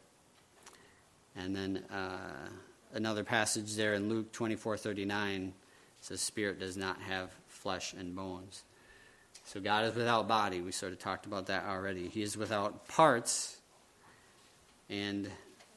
And 1.36 1.56
then 1.56 1.84
uh, 1.92 2.50
another 2.94 3.24
passage 3.24 3.76
there 3.76 3.94
in 3.94 4.10
Luke 4.10 4.32
24 4.32 4.78
39 4.78 5.54
says, 6.02 6.22
Spirit 6.22 6.60
does 6.60 6.76
not 6.76 7.02
have 7.02 7.32
flesh 7.48 7.94
and 7.94 8.16
bones. 8.16 8.64
So 9.46 9.60
God 9.60 9.86
is 9.86 9.96
without 9.96 10.28
body. 10.28 10.62
We 10.62 10.72
sort 10.72 10.92
of 10.92 11.00
talked 11.00 11.26
about 11.26 11.48
that 11.48 11.66
already. 11.66 12.08
He 12.08 12.22
is 12.22 12.38
without 12.38 12.88
parts. 12.88 13.58
And 14.90 15.30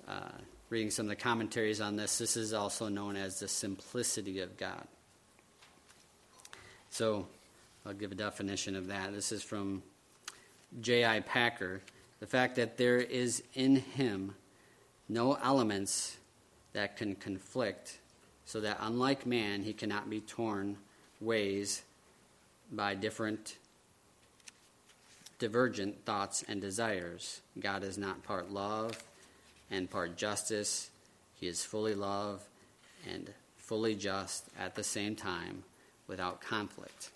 uh, 0.07 0.31
reading 0.69 0.91
some 0.91 1.07
of 1.07 1.11
the 1.11 1.17
commentaries 1.17 1.81
on 1.81 1.97
this, 1.97 2.19
this 2.19 2.37
is 2.37 2.53
also 2.53 2.89
known 2.89 3.17
as 3.17 3.41
the 3.41 3.49
simplicity 3.49 4.41
of 4.41 4.57
God. 4.57 4.87
So 6.91 7.27
I'll 7.85 7.93
give 7.93 8.13
a 8.13 8.17
definition 8.17 8.75
of 8.75 8.89
that. 8.89 9.13
This 9.13 9.33
is 9.33 9.43
from 9.43 9.83
J.I. 10.81 11.21
Packer. 11.21 11.83
The 12.21 12.27
fact 12.27 12.57
that 12.57 12.77
there 12.77 12.99
is 12.99 13.43
in 13.55 13.77
him 13.77 14.35
no 15.09 15.35
elements 15.35 16.17
that 16.73 16.97
can 16.97 17.15
conflict 17.15 17.99
so 18.45 18.61
that 18.61 18.79
unlike 18.81 19.27
man, 19.27 19.63
he 19.63 19.73
cannot 19.73 20.09
be 20.09 20.21
torn 20.21 20.79
ways 21.21 21.83
by 22.73 22.95
different 22.95 23.57
divergent 25.39 26.05
thoughts 26.05 26.45
and 26.49 26.61
desires. 26.61 27.41
God 27.59 27.83
is 27.83 27.99
not 27.99 28.23
part 28.23 28.51
love 28.51 29.03
and 29.71 29.91
part 29.91 30.17
justice. 30.17 30.91
He 31.35 31.47
is 31.47 31.65
fully 31.65 31.95
love 31.95 32.43
and 33.11 33.33
fully 33.59 33.95
just 33.95 34.49
at 34.59 34.75
the 34.75 34.85
same 34.85 35.17
time 35.17 35.65
without 36.07 36.41
conflict. 36.41 37.11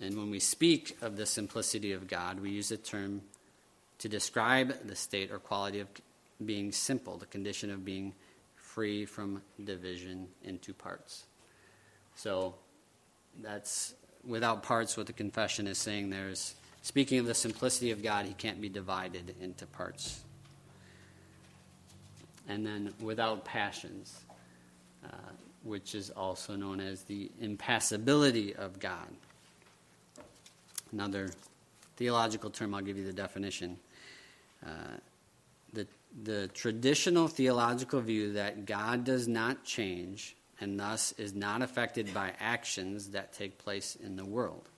And 0.00 0.16
when 0.16 0.30
we 0.30 0.40
speak 0.40 0.96
of 1.02 1.16
the 1.16 1.26
simplicity 1.26 1.92
of 1.92 2.08
God, 2.08 2.40
we 2.40 2.50
use 2.50 2.70
the 2.70 2.76
term 2.76 3.22
to 3.98 4.08
describe 4.08 4.86
the 4.86 4.96
state 4.96 5.30
or 5.30 5.38
quality 5.38 5.80
of 5.80 5.88
being 6.44 6.72
simple, 6.72 7.16
the 7.16 7.26
condition 7.26 7.70
of 7.70 7.84
being 7.84 8.12
free 8.56 9.06
from 9.06 9.40
division 9.62 10.26
into 10.42 10.74
parts. 10.74 11.26
So 12.16 12.56
that's 13.40 13.94
without 14.26 14.62
parts 14.62 14.96
what 14.96 15.06
the 15.06 15.12
confession 15.12 15.66
is 15.66 15.78
saying 15.78 16.10
there's 16.10 16.54
speaking 16.82 17.18
of 17.18 17.26
the 17.26 17.34
simplicity 17.34 17.90
of 17.92 18.02
God, 18.02 18.26
he 18.26 18.34
can't 18.34 18.60
be 18.60 18.68
divided 18.68 19.34
into 19.40 19.66
parts. 19.66 20.22
And 22.48 22.66
then 22.66 22.92
without 23.00 23.44
passions, 23.44 24.20
uh, 25.04 25.08
which 25.62 25.94
is 25.94 26.10
also 26.10 26.56
known 26.56 26.80
as 26.80 27.02
the 27.04 27.30
impassibility 27.40 28.54
of 28.54 28.78
God. 28.80 29.08
Another 30.94 31.28
theological 31.96 32.50
term, 32.50 32.72
I'll 32.72 32.80
give 32.80 32.96
you 32.96 33.04
the 33.04 33.12
definition. 33.12 33.76
Uh, 34.64 34.68
the, 35.72 35.88
the 36.22 36.48
traditional 36.54 37.26
theological 37.26 38.00
view 38.00 38.34
that 38.34 38.64
God 38.64 39.02
does 39.02 39.26
not 39.26 39.64
change 39.64 40.36
and 40.60 40.78
thus 40.78 41.10
is 41.18 41.34
not 41.34 41.62
affected 41.62 42.14
by 42.14 42.32
actions 42.38 43.08
that 43.08 43.32
take 43.32 43.58
place 43.58 43.96
in 43.96 44.14
the 44.14 44.24
world. 44.24 44.68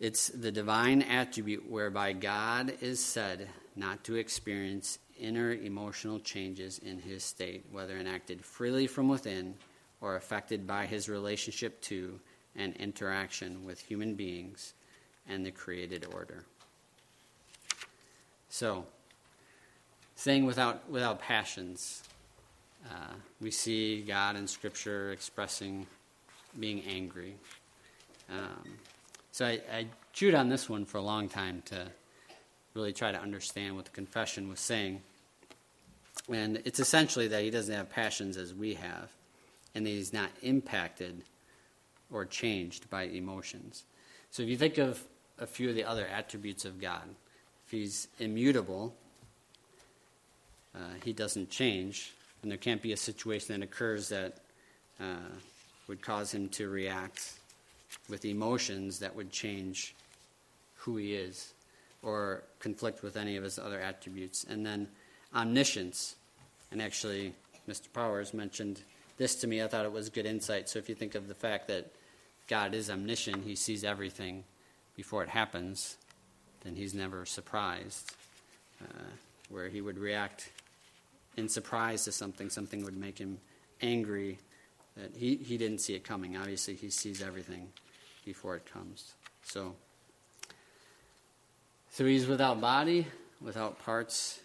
It's 0.00 0.28
the 0.28 0.50
divine 0.50 1.02
attribute 1.02 1.70
whereby 1.70 2.14
God 2.14 2.72
is 2.80 3.04
said 3.04 3.48
not 3.76 4.02
to 4.04 4.16
experience 4.16 4.98
inner 5.20 5.52
emotional 5.52 6.18
changes 6.18 6.78
in 6.78 6.98
his 6.98 7.22
state, 7.22 7.66
whether 7.70 7.98
enacted 7.98 8.42
freely 8.42 8.86
from 8.86 9.08
within 9.08 9.54
or 10.00 10.16
affected 10.16 10.66
by 10.66 10.86
his 10.86 11.10
relationship 11.10 11.80
to 11.82 12.18
and 12.56 12.76
interaction 12.76 13.64
with 13.64 13.80
human 13.80 14.14
beings 14.14 14.74
and 15.28 15.44
the 15.44 15.50
created 15.50 16.06
order. 16.12 16.44
So, 18.48 18.84
saying 20.14 20.44
without, 20.44 20.88
without 20.90 21.20
passions, 21.20 22.02
uh, 22.90 23.14
we 23.40 23.50
see 23.50 24.02
God 24.02 24.36
in 24.36 24.46
Scripture 24.46 25.12
expressing 25.12 25.86
being 26.58 26.82
angry. 26.82 27.34
Um, 28.30 28.78
so 29.30 29.46
I, 29.46 29.60
I 29.72 29.86
chewed 30.12 30.34
on 30.34 30.48
this 30.48 30.68
one 30.68 30.84
for 30.84 30.98
a 30.98 31.02
long 31.02 31.28
time 31.28 31.62
to 31.66 31.86
really 32.74 32.92
try 32.92 33.12
to 33.12 33.20
understand 33.20 33.76
what 33.76 33.86
the 33.86 33.90
confession 33.90 34.48
was 34.48 34.60
saying. 34.60 35.00
And 36.30 36.60
it's 36.64 36.80
essentially 36.80 37.28
that 37.28 37.42
he 37.42 37.50
doesn't 37.50 37.74
have 37.74 37.90
passions 37.90 38.36
as 38.36 38.54
we 38.54 38.74
have, 38.74 39.08
and 39.74 39.86
that 39.86 39.90
he's 39.90 40.12
not 40.12 40.30
impacted 40.42 41.22
or 42.12 42.24
changed 42.24 42.88
by 42.90 43.04
emotions. 43.04 43.84
So 44.30 44.42
if 44.42 44.48
you 44.48 44.56
think 44.56 44.78
of 44.78 45.02
a 45.38 45.46
few 45.46 45.68
of 45.68 45.74
the 45.74 45.84
other 45.84 46.06
attributes 46.06 46.64
of 46.64 46.80
God, 46.80 47.02
if 47.66 47.70
he's 47.70 48.08
immutable, 48.18 48.94
uh, 50.74 50.78
he 51.04 51.12
doesn't 51.12 51.50
change, 51.50 52.12
and 52.42 52.50
there 52.50 52.58
can't 52.58 52.82
be 52.82 52.92
a 52.92 52.96
situation 52.96 53.58
that 53.58 53.64
occurs 53.64 54.08
that 54.08 54.38
uh, 55.00 55.34
would 55.88 56.00
cause 56.00 56.32
him 56.32 56.48
to 56.50 56.68
react 56.68 57.34
with 58.08 58.24
emotions 58.24 58.98
that 59.00 59.14
would 59.14 59.30
change 59.30 59.94
who 60.76 60.96
he 60.96 61.14
is 61.14 61.52
or 62.02 62.42
conflict 62.58 63.02
with 63.02 63.16
any 63.16 63.36
of 63.36 63.44
his 63.44 63.58
other 63.58 63.80
attributes. 63.80 64.44
And 64.48 64.64
then 64.64 64.88
omniscience. 65.34 66.16
And 66.70 66.82
actually, 66.82 67.32
Mr. 67.68 67.92
Powers 67.92 68.34
mentioned 68.34 68.80
this 69.18 69.36
to 69.36 69.46
me. 69.46 69.62
I 69.62 69.68
thought 69.68 69.84
it 69.84 69.92
was 69.92 70.08
good 70.08 70.26
insight. 70.26 70.68
So 70.68 70.78
if 70.78 70.88
you 70.88 70.94
think 70.94 71.14
of 71.14 71.28
the 71.28 71.34
fact 71.34 71.68
that 71.68 71.92
God 72.48 72.74
is 72.74 72.90
omniscient, 72.90 73.44
he 73.44 73.54
sees 73.54 73.84
everything 73.84 74.44
before 74.96 75.22
it 75.22 75.28
happens, 75.28 75.96
then 76.64 76.76
he's 76.76 76.94
never 76.94 77.24
surprised. 77.24 78.12
Uh, 78.82 79.04
where 79.52 79.68
he 79.68 79.80
would 79.80 79.98
react 79.98 80.50
in 81.36 81.48
surprise 81.48 82.04
to 82.04 82.12
something, 82.12 82.50
something 82.50 82.84
would 82.84 82.96
make 82.96 83.18
him 83.18 83.38
angry 83.80 84.38
that 84.96 85.14
he, 85.14 85.36
he 85.36 85.56
didn't 85.56 85.78
see 85.78 85.94
it 85.94 86.04
coming. 86.04 86.36
Obviously, 86.36 86.74
he 86.74 86.90
sees 86.90 87.22
everything 87.22 87.68
before 88.24 88.56
it 88.56 88.64
comes. 88.72 89.12
So, 89.44 89.74
so 91.90 92.04
he's 92.06 92.26
without 92.26 92.60
body, 92.60 93.06
without 93.40 93.78
parts, 93.84 94.40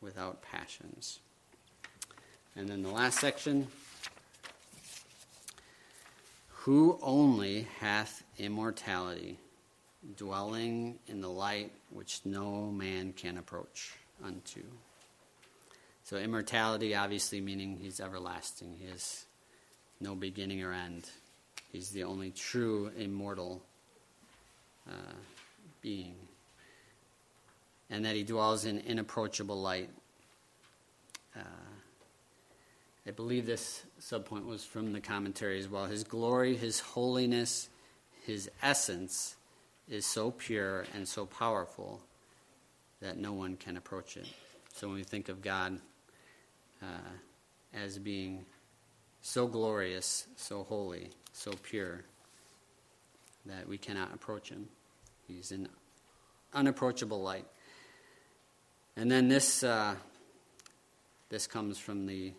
without 0.00 0.42
passions. 0.42 1.18
And 2.56 2.68
then 2.68 2.82
the 2.82 2.90
last 2.90 3.18
section 3.18 3.66
who 6.64 6.96
only 7.02 7.66
hath 7.80 8.22
immortality, 8.38 9.36
dwelling 10.16 10.96
in 11.08 11.20
the 11.20 11.28
light 11.28 11.72
which 11.90 12.20
no 12.24 12.70
man 12.70 13.12
can 13.12 13.36
approach 13.36 13.92
unto. 14.24 14.62
So, 16.04 16.18
immortality 16.18 16.94
obviously 16.94 17.40
meaning 17.40 17.78
he's 17.80 17.98
everlasting. 17.98 18.76
He 18.78 18.86
has 18.88 19.24
no 20.00 20.14
beginning 20.14 20.62
or 20.62 20.72
end. 20.72 21.10
He's 21.72 21.90
the 21.90 22.04
only 22.04 22.30
true 22.30 22.92
immortal 22.96 23.60
uh, 24.88 25.14
being. 25.80 26.14
And 27.90 28.04
that 28.04 28.14
he 28.14 28.22
dwells 28.22 28.66
in 28.66 28.78
inapproachable 28.78 29.60
light. 29.60 29.90
Uh, 31.36 31.40
I 33.04 33.10
believe 33.10 33.46
this 33.46 33.82
subpoint 34.02 34.44
was 34.44 34.64
from 34.64 34.92
the 34.92 35.00
commentary 35.00 35.58
as 35.58 35.68
well. 35.68 35.86
His 35.86 36.02
glory, 36.02 36.56
his 36.56 36.80
holiness, 36.80 37.68
his 38.26 38.50
essence 38.62 39.36
is 39.88 40.04
so 40.04 40.32
pure 40.32 40.86
and 40.94 41.06
so 41.06 41.24
powerful 41.24 42.00
that 43.00 43.16
no 43.16 43.32
one 43.32 43.56
can 43.56 43.76
approach 43.76 44.16
it. 44.16 44.26
So 44.74 44.88
when 44.88 44.96
we 44.96 45.04
think 45.04 45.28
of 45.28 45.40
God 45.40 45.78
uh, 46.82 47.10
as 47.74 47.98
being 47.98 48.44
so 49.20 49.46
glorious, 49.46 50.26
so 50.36 50.64
holy, 50.64 51.10
so 51.32 51.52
pure, 51.62 52.04
that 53.46 53.68
we 53.68 53.78
cannot 53.78 54.12
approach 54.12 54.48
him, 54.48 54.68
he's 55.28 55.52
an 55.52 55.68
unapproachable 56.54 57.22
light. 57.22 57.46
And 58.96 59.10
then 59.10 59.28
this, 59.28 59.62
uh, 59.62 59.94
this 61.28 61.46
comes 61.46 61.78
from 61.78 62.06
the 62.06 62.32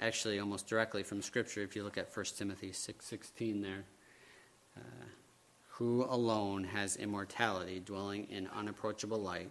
actually 0.00 0.38
almost 0.38 0.66
directly 0.66 1.02
from 1.02 1.22
Scripture. 1.22 1.62
If 1.62 1.76
you 1.76 1.84
look 1.84 1.98
at 1.98 2.14
1 2.14 2.26
Timothy 2.36 2.72
six 2.72 3.06
sixteen, 3.06 3.62
there, 3.62 3.84
uh, 4.76 5.04
who 5.68 6.04
alone 6.04 6.64
has 6.64 6.96
immortality, 6.96 7.80
dwelling 7.84 8.26
in 8.30 8.48
unapproachable 8.48 9.18
light, 9.18 9.50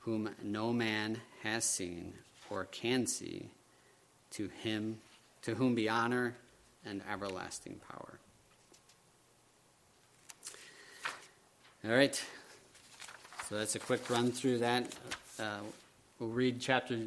whom 0.00 0.30
no 0.42 0.72
man 0.72 1.20
has 1.42 1.64
seen 1.64 2.14
or 2.48 2.64
can 2.66 3.06
see, 3.06 3.50
to 4.30 4.48
him, 4.62 4.98
to 5.42 5.54
whom 5.54 5.74
be 5.74 5.88
honor 5.88 6.36
and 6.84 7.02
everlasting 7.10 7.80
power. 7.88 8.18
All 11.84 11.90
right. 11.90 12.20
So 13.48 13.56
that's 13.56 13.74
a 13.74 13.78
quick 13.78 14.08
run 14.10 14.32
through 14.32 14.58
that. 14.58 14.92
Uh, 15.38 15.58
we'll 16.18 16.30
read 16.30 16.60
chapter 16.60 16.98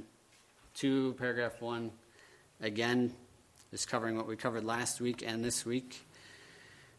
2, 0.75 1.15
paragraph 1.17 1.61
1 1.61 1.91
again, 2.61 3.13
is 3.71 3.85
covering 3.85 4.15
what 4.15 4.27
we 4.27 4.35
covered 4.35 4.63
last 4.63 4.99
week 4.99 5.23
and 5.25 5.43
this 5.43 5.65
week. 5.65 6.05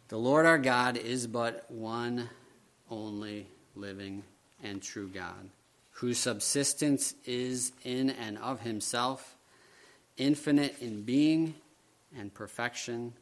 The 0.09 0.18
Lord 0.18 0.46
our 0.46 0.59
God 0.59 0.96
is 0.96 1.27
but 1.27 1.64
one 1.68 2.29
only 2.90 3.46
living 3.77 4.23
and 4.62 4.83
true 4.83 5.09
God, 5.09 5.49
whose 5.92 6.18
subsistence 6.18 7.14
is 7.25 7.73
in 7.85 8.11
and 8.11 8.38
of 8.38 8.61
himself, 8.61 9.37
infinite 10.16 10.77
in 10.81 11.03
being 11.03 11.55
and 12.16 12.33
perfection, 12.33 13.12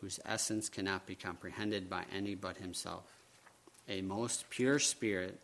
whose 0.00 0.20
essence 0.26 0.68
cannot 0.68 1.06
be 1.06 1.14
comprehended 1.14 1.88
by 1.88 2.04
any 2.14 2.34
but 2.34 2.58
himself. 2.58 3.04
A 3.88 4.02
most 4.02 4.48
pure 4.50 4.78
spirit, 4.78 5.38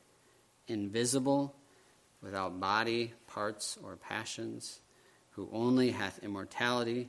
invisible, 0.69 1.55
without 2.23 2.61
body, 2.61 3.15
parts, 3.27 3.79
or 3.83 3.97
passions 3.97 4.81
who 5.41 5.49
only 5.55 5.91
hath 5.91 6.19
immortality, 6.23 7.09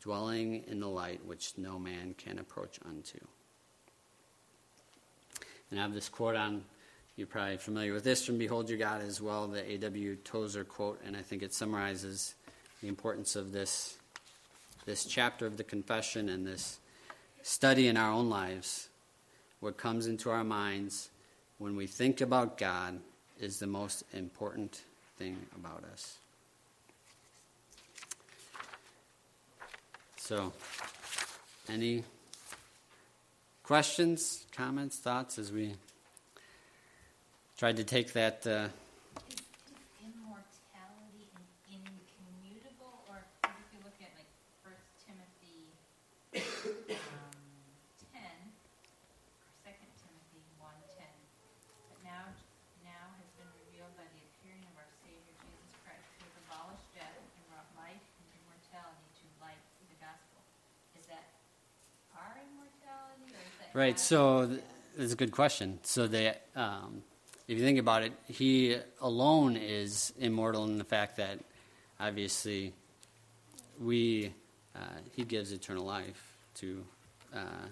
dwelling 0.00 0.62
in 0.68 0.78
the 0.78 0.86
light 0.86 1.20
which 1.26 1.54
no 1.58 1.80
man 1.80 2.14
can 2.16 2.38
approach 2.38 2.78
unto. 2.88 3.18
And 5.68 5.80
I 5.80 5.82
have 5.82 5.92
this 5.92 6.08
quote 6.08 6.36
on 6.36 6.62
you're 7.16 7.26
probably 7.26 7.56
familiar 7.56 7.92
with 7.92 8.04
this 8.04 8.24
from 8.24 8.38
Behold 8.38 8.70
Your 8.70 8.78
God 8.78 9.02
as 9.02 9.20
well, 9.20 9.48
the 9.48 9.68
A.W. 9.68 10.14
Tozer 10.22 10.62
quote, 10.62 11.00
and 11.04 11.16
I 11.16 11.22
think 11.22 11.42
it 11.42 11.52
summarizes 11.52 12.36
the 12.82 12.86
importance 12.86 13.34
of 13.34 13.50
this, 13.50 13.98
this 14.86 15.04
chapter 15.04 15.44
of 15.44 15.56
the 15.56 15.64
confession 15.64 16.28
and 16.28 16.46
this 16.46 16.78
study 17.42 17.88
in 17.88 17.96
our 17.96 18.12
own 18.12 18.30
lives. 18.30 18.90
What 19.58 19.76
comes 19.76 20.06
into 20.06 20.30
our 20.30 20.44
minds 20.44 21.10
when 21.58 21.74
we 21.74 21.88
think 21.88 22.20
about 22.20 22.58
God 22.58 23.00
is 23.40 23.58
the 23.58 23.66
most 23.66 24.04
important 24.14 24.82
thing 25.18 25.36
about 25.58 25.82
us. 25.92 26.20
So, 30.30 30.52
any 31.68 32.04
questions, 33.64 34.46
comments, 34.54 34.94
thoughts 35.02 35.40
as 35.42 35.50
we 35.50 35.74
tried 37.58 37.78
to 37.78 37.82
take 37.82 38.12
that? 38.12 38.46
Uh, 38.46 38.70
Is, 39.26 39.42
is 39.42 39.82
immortality 40.06 41.34
in, 41.66 41.82
incommunicable, 41.82 43.02
or 43.10 43.26
if 43.42 43.68
you 43.74 43.82
look 43.82 43.98
at 43.98 44.14
like 44.14 44.30
First 44.62 44.86
Timothy 45.02 45.74
um, 46.94 47.34
ten, 48.14 48.38
or 49.42 49.50
Second 49.66 49.90
Timothy 49.98 50.46
one 50.62 50.78
ten, 50.94 51.10
but 51.90 51.98
now 52.06 52.30
now 52.86 53.18
has 53.18 53.26
been 53.34 53.50
revealed 53.66 53.98
by 53.98 54.06
the 54.14 54.22
appearing 54.30 54.62
of 54.62 54.78
our 54.78 54.90
Savior 55.02 55.34
Jesus 55.42 55.74
Christ, 55.82 56.06
who 56.22 56.22
has 56.22 56.38
abolished 56.46 56.86
death 56.94 57.18
and 57.18 57.42
brought 57.50 57.66
life 57.74 57.98
and 57.98 58.30
immortality 58.46 59.10
to 59.18 59.26
light 59.42 59.58
through 59.74 59.90
the 59.90 59.98
gospel. 59.98 60.38
Is 60.96 61.06
that 61.12 61.28
our 62.16 62.40
immortality, 62.40 63.28
or 63.36 63.40
is 63.44 63.56
that 63.59 63.59
right. 63.74 63.98
So, 63.98 64.58
that's 64.96 65.12
a 65.12 65.16
good 65.16 65.32
question. 65.32 65.78
So, 65.82 66.06
the, 66.06 66.36
um, 66.56 67.02
if 67.48 67.58
you 67.58 67.64
think 67.64 67.78
about 67.78 68.02
it, 68.02 68.12
he 68.28 68.76
alone 69.00 69.56
is 69.56 70.12
immortal 70.18 70.64
in 70.64 70.78
the 70.78 70.84
fact 70.84 71.16
that 71.16 71.38
obviously 71.98 72.72
we 73.80 74.32
uh, 74.76 75.00
he 75.16 75.24
gives 75.24 75.52
eternal 75.52 75.84
life 75.84 76.36
to 76.54 76.84
uh, 77.34 77.66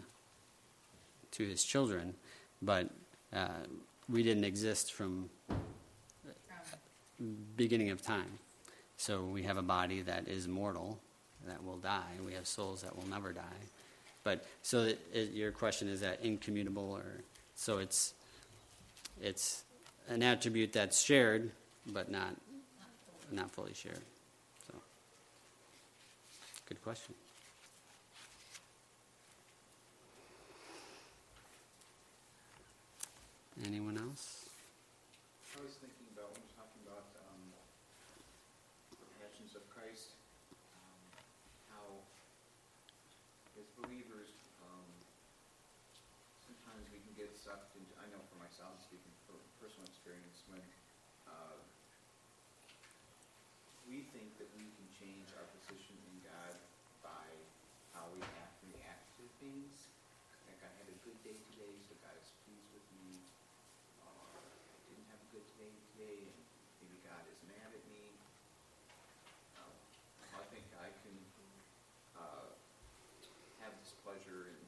to 1.30 1.46
his 1.46 1.62
children, 1.62 2.14
but 2.60 2.88
uh, 3.32 3.48
we 4.08 4.22
didn't 4.22 4.44
exist 4.44 4.92
from 4.92 5.30
From- 6.64 7.36
beginning 7.56 7.90
of 7.90 8.02
time. 8.02 8.38
So 8.96 9.22
we 9.22 9.44
have 9.44 9.56
a 9.56 9.62
body 9.62 10.02
that 10.02 10.26
is 10.26 10.48
mortal, 10.48 10.98
that 11.46 11.62
will 11.64 11.76
die. 11.76 12.18
We 12.24 12.34
have 12.34 12.46
souls 12.46 12.82
that 12.82 12.96
will 12.96 13.08
never 13.08 13.32
die. 13.32 13.62
But 14.28 14.44
so 14.60 14.82
it, 14.82 15.00
it, 15.10 15.32
your 15.32 15.52
question 15.52 15.88
is 15.88 16.02
that 16.02 16.20
incommunicable, 16.22 16.92
or 16.92 17.22
so 17.54 17.78
it's 17.78 18.12
it's 19.22 19.64
an 20.06 20.22
attribute 20.22 20.74
that's 20.74 21.00
shared, 21.00 21.50
but 21.86 22.10
not 22.10 22.36
not 23.32 23.50
fully. 23.50 23.72
shared. 23.72 24.02
So 24.66 24.74
good 26.68 26.82
question. 26.82 27.14
Anyone 33.64 33.96
else? 33.96 34.44
I 35.56 35.64
was 35.64 35.72
thinking 35.80 36.04
about, 36.12 36.36
when 36.36 36.44
we're 36.44 36.52
talking 36.52 36.84
about 36.84 37.08
um, 37.32 37.40
the 38.92 39.08
passions 39.24 39.56
of 39.56 39.64
Christ, 39.72 40.12
um, 40.76 41.00
how 41.72 42.04
as 43.58 43.67
believers, 43.78 44.30
um, 44.66 44.88
sometimes 46.42 46.82
we 46.90 46.98
can 46.98 47.14
get 47.14 47.30
sucked 47.38 47.78
into, 47.78 47.94
I 48.02 48.06
know 48.10 48.22
for 48.26 48.38
myself, 48.42 48.82
speaking 48.82 49.14
from 49.26 49.38
personal 49.62 49.86
experience, 49.86 50.42
when 50.50 50.62
uh, 51.30 51.58
we 53.86 54.04
think 54.10 54.34
that 54.42 54.50
we 54.58 54.66
can 54.74 54.88
change 54.98 55.30
our 55.38 55.46
position 55.54 55.94
in 56.10 56.16
God 56.26 56.54
by 57.00 57.26
how 57.94 58.10
we 58.12 58.20
act 58.42 58.58
and 58.66 58.74
react 58.74 59.06
to 59.16 59.24
things. 59.38 59.88
Like 60.50 60.60
I 60.60 60.70
had 60.82 60.88
a 60.90 60.96
good 61.06 61.18
day 61.22 61.38
today, 61.54 61.74
so 61.86 61.94
God 62.02 62.16
is 62.18 62.30
pleased 62.44 62.68
with 62.74 62.86
me 62.98 63.22
uh, 64.02 64.34
I 64.34 64.78
didn't 64.90 65.06
have 65.12 65.22
a 65.22 65.30
good 65.30 65.46
day 65.54 65.72
today, 65.94 66.18
and 66.26 66.38
maybe 66.82 66.98
God 67.06 67.22
is 67.30 67.38
mad 67.46 67.70
at 67.70 67.84
me. 67.86 68.02
Um, 69.58 69.74
I 70.34 70.44
think 70.50 70.66
I 70.78 70.90
can 71.04 71.16
uh, 72.18 72.48
have 73.62 73.74
this 73.78 73.94
pleasure 74.02 74.50
in, 74.50 74.58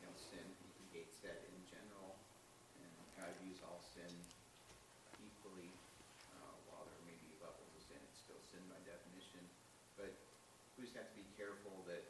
you 0.00 0.04
know, 0.06 0.14
sin. 0.14 0.44
He 0.78 0.84
hates 0.94 1.09
that 1.24 1.44
in 1.48 1.60
general, 1.68 2.16
and 2.80 2.90
God 3.16 3.32
views 3.44 3.60
all 3.64 3.80
sin 3.82 4.10
equally. 5.20 5.72
Uh, 6.32 6.54
while 6.70 6.84
there 6.88 7.02
may 7.04 7.16
be 7.20 7.30
levels 7.40 7.70
of 7.76 7.82
sin, 7.84 8.00
it's 8.08 8.20
still 8.24 8.40
sin 8.50 8.62
by 8.70 8.78
definition. 8.88 9.44
But 10.00 10.12
we 10.76 10.88
just 10.88 10.96
have 10.96 11.08
to 11.12 11.16
be 11.16 11.26
careful 11.36 11.84
that 11.90 12.04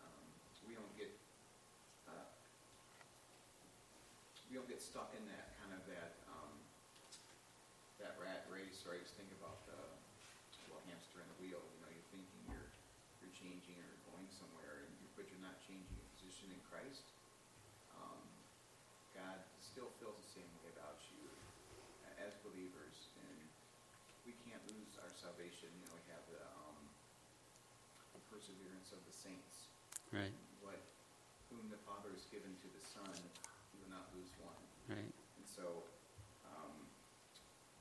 um, 0.00 0.24
we 0.64 0.72
don't 0.72 0.92
get 0.96 1.12
uh, 2.08 2.28
we 4.48 4.56
don't 4.56 4.70
get 4.70 4.80
stuck 4.80 5.12
in 5.12 5.24
that 5.28 5.52
kind 5.60 5.76
of 5.76 5.82
that 5.90 6.16
um, 6.32 6.54
that 8.00 8.16
rat 8.16 8.48
race, 8.48 8.84
or 8.88 8.94
I 8.94 9.02
just 9.02 9.16
think 9.20 9.28
about 9.36 9.66
the 9.68 9.80
well, 10.70 10.80
hamster 10.88 11.20
in 11.20 11.28
the 11.36 11.38
wheel. 11.44 11.60
You 11.60 11.78
know, 11.84 11.90
you're 11.92 12.10
thinking 12.14 12.40
you're 12.48 12.70
you're 13.20 13.36
changing 13.36 13.76
or 13.82 13.92
going 14.12 14.28
somewhere, 14.32 14.86
and 14.86 14.90
you, 15.02 15.08
but 15.18 15.28
you're 15.28 15.44
not 15.44 15.58
changing 15.66 15.92
your 15.92 16.08
position 16.16 16.52
in 16.54 16.60
Christ. 16.70 17.04
Um, 17.96 18.22
God 19.16 19.40
still 19.60 19.90
feels 20.00 20.16
the 20.20 20.25
same 20.36 20.52
way 20.60 20.68
about 20.76 21.00
you 21.16 21.24
as 22.20 22.36
believers, 22.44 23.08
and 23.24 23.40
we 24.28 24.36
can't 24.44 24.60
lose 24.68 24.92
our 25.00 25.08
salvation. 25.16 25.72
You 25.80 25.84
know, 25.88 25.96
we 25.96 26.04
have 26.12 26.24
the, 26.28 26.44
um, 26.44 26.76
the 28.12 28.22
perseverance 28.28 28.92
of 28.92 29.00
the 29.08 29.14
saints 29.16 29.72
Right, 30.14 30.30
what 30.62 30.78
whom 31.50 31.66
the 31.72 31.80
Father 31.88 32.12
has 32.14 32.24
given 32.30 32.52
to 32.62 32.68
the 32.70 32.84
Son, 32.84 33.10
he 33.72 33.76
will 33.80 33.90
not 33.90 34.06
lose 34.14 34.30
one. 34.44 34.60
right, 34.92 35.12
And 35.40 35.46
so, 35.48 35.82
um, 36.46 36.74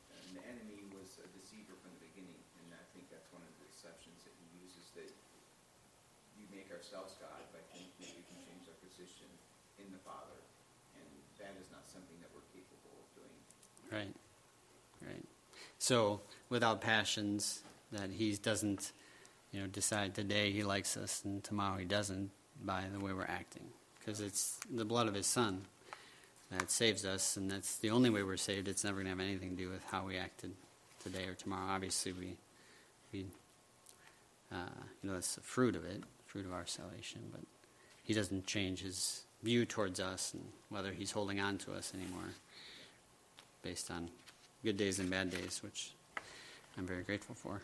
and 0.10 0.26
the 0.34 0.44
enemy 0.48 0.88
was 0.96 1.20
a 1.22 1.28
deceiver 1.38 1.76
from 1.84 1.91
the 2.00 2.04
beginning, 2.08 2.39
and 2.63 2.68
I 2.74 2.82
think 2.96 3.12
that's 3.13 3.28
one 3.36 3.44
of 3.46 3.52
the 3.62 3.68
deceptions 3.70 4.26
that 4.26 4.34
he 4.41 4.48
uses 4.63 4.86
that 4.98 5.12
we 6.39 6.48
make 6.50 6.72
ourselves 6.74 7.13
God 7.22 7.46
by 7.54 7.62
thinking 7.72 7.94
that 8.10 8.15
we 8.18 8.24
can 8.32 8.39
change 8.48 8.65
our 8.72 8.80
position 8.82 9.30
in 9.78 9.88
the 9.94 10.02
Father, 10.02 10.39
and 10.98 11.06
that 11.39 11.54
is 11.62 11.70
not 11.70 11.86
something 11.86 12.18
that 12.26 12.30
we're 12.34 12.41
capable 12.41 12.41
of 12.41 12.41
doing. 12.41 12.45
Right, 13.91 14.13
right. 15.02 15.26
So 15.78 16.21
without 16.50 16.82
passions, 16.82 17.62
that 17.91 18.10
he 18.12 18.34
doesn't, 18.34 18.91
you 19.52 19.62
know, 19.62 19.67
decide 19.67 20.15
today 20.15 20.52
he 20.52 20.63
likes 20.63 20.98
us 20.98 21.21
and 21.24 21.43
tomorrow 21.43 21.78
he 21.78 21.86
doesn't 21.86 22.32
by 22.63 22.84
the 22.91 23.00
way 23.00 23.13
we're 23.13 23.24
acting, 23.24 23.67
because 24.00 24.21
it's 24.21 24.60
the 24.74 24.86
blood 24.86 25.08
of 25.08 25.13
his 25.13 25.28
son 25.28 25.62
that 26.52 26.71
saves 26.71 27.06
us, 27.06 27.38
and 27.38 27.50
that's 27.50 27.78
the 27.78 27.89
only 27.89 28.10
way 28.10 28.24
we're 28.24 28.38
saved. 28.38 28.67
It's 28.67 28.84
never 28.84 28.98
going 28.98 29.06
to 29.06 29.10
have 29.12 29.19
anything 29.19 29.58
to 29.58 29.63
do 29.63 29.69
with 29.69 29.84
how 29.86 30.06
we 30.06 30.17
acted 30.17 30.52
today 31.04 31.26
or 31.26 31.34
tomorrow. 31.34 31.67
Obviously, 31.69 32.13
we, 32.13 32.38
we, 33.12 33.26
uh, 34.52 34.69
you 35.02 35.10
know, 35.10 35.15
that's 35.15 35.36
the 35.36 35.41
fruit 35.41 35.76
of 35.76 35.86
it, 35.86 36.04
fruit 36.26 36.45
of 36.45 36.54
our 36.54 36.65
salvation. 36.65 37.21
But 37.32 37.41
he 38.04 38.13
doesn't 38.13 38.45
change 38.45 38.82
his 38.82 39.24
view 39.43 39.65
towards 39.65 40.00
us 40.00 40.34
and 40.34 40.43
whether 40.69 40.91
he's 40.91 41.12
holding 41.12 41.39
on 41.39 41.58
to 41.60 41.74
us 41.74 41.93
anymore, 41.93 42.30
based 43.65 43.89
on 43.89 44.08
good 44.63 44.78
days 44.78 44.99
and 44.99 45.10
bad 45.10 45.32
days, 45.32 45.62
which 45.63 45.91
I'm 46.78 46.86
very 46.86 47.01
grateful 47.01 47.34
for. 47.34 47.62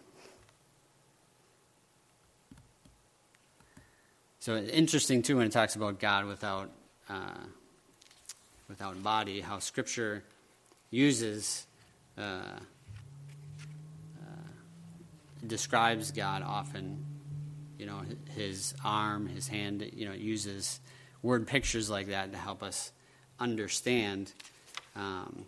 So 4.39 4.57
interesting 4.57 5.21
too 5.21 5.37
when 5.37 5.45
it 5.45 5.51
talks 5.51 5.75
about 5.75 5.99
God 5.99 6.25
without 6.25 6.71
uh, 7.07 7.43
without 8.67 9.03
body, 9.03 9.41
how 9.41 9.59
Scripture 9.59 10.23
uses 10.89 11.67
uh, 12.17 12.21
uh, 12.21 12.59
describes 15.45 16.11
God 16.11 16.41
often. 16.41 17.05
You 17.77 17.85
know, 17.85 18.01
his 18.35 18.73
arm, 18.83 19.27
his 19.27 19.47
hand. 19.47 19.87
You 19.93 20.07
know, 20.07 20.13
uses 20.13 20.79
word 21.21 21.45
pictures 21.45 21.91
like 21.91 22.07
that 22.07 22.31
to 22.31 22.39
help 22.39 22.63
us 22.63 22.91
understand. 23.39 24.33
Um, 24.95 25.45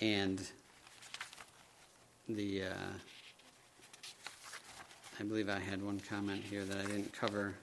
and 0.00 0.46
the 2.28 2.64
uh, 2.64 2.92
I 5.18 5.22
believe 5.22 5.48
I 5.48 5.58
had 5.58 5.82
one 5.82 6.00
comment 6.00 6.42
here 6.44 6.64
that 6.64 6.76
I 6.76 6.82
didn't 6.82 7.12
cover 7.14 7.54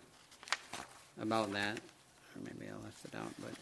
about 1.22 1.54
that, 1.54 1.78
or 1.78 2.42
maybe 2.44 2.68
I 2.72 2.84
left 2.84 3.06
it 3.06 3.16
out, 3.16 3.32
but 3.40 3.54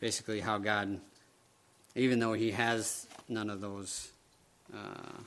basically 0.00 0.40
how 0.40 0.56
God, 0.56 0.98
even 1.94 2.20
though 2.20 2.32
He 2.32 2.52
has 2.52 3.06
none 3.28 3.50
of 3.50 3.60
those 3.60 4.10
uh, 4.72 5.20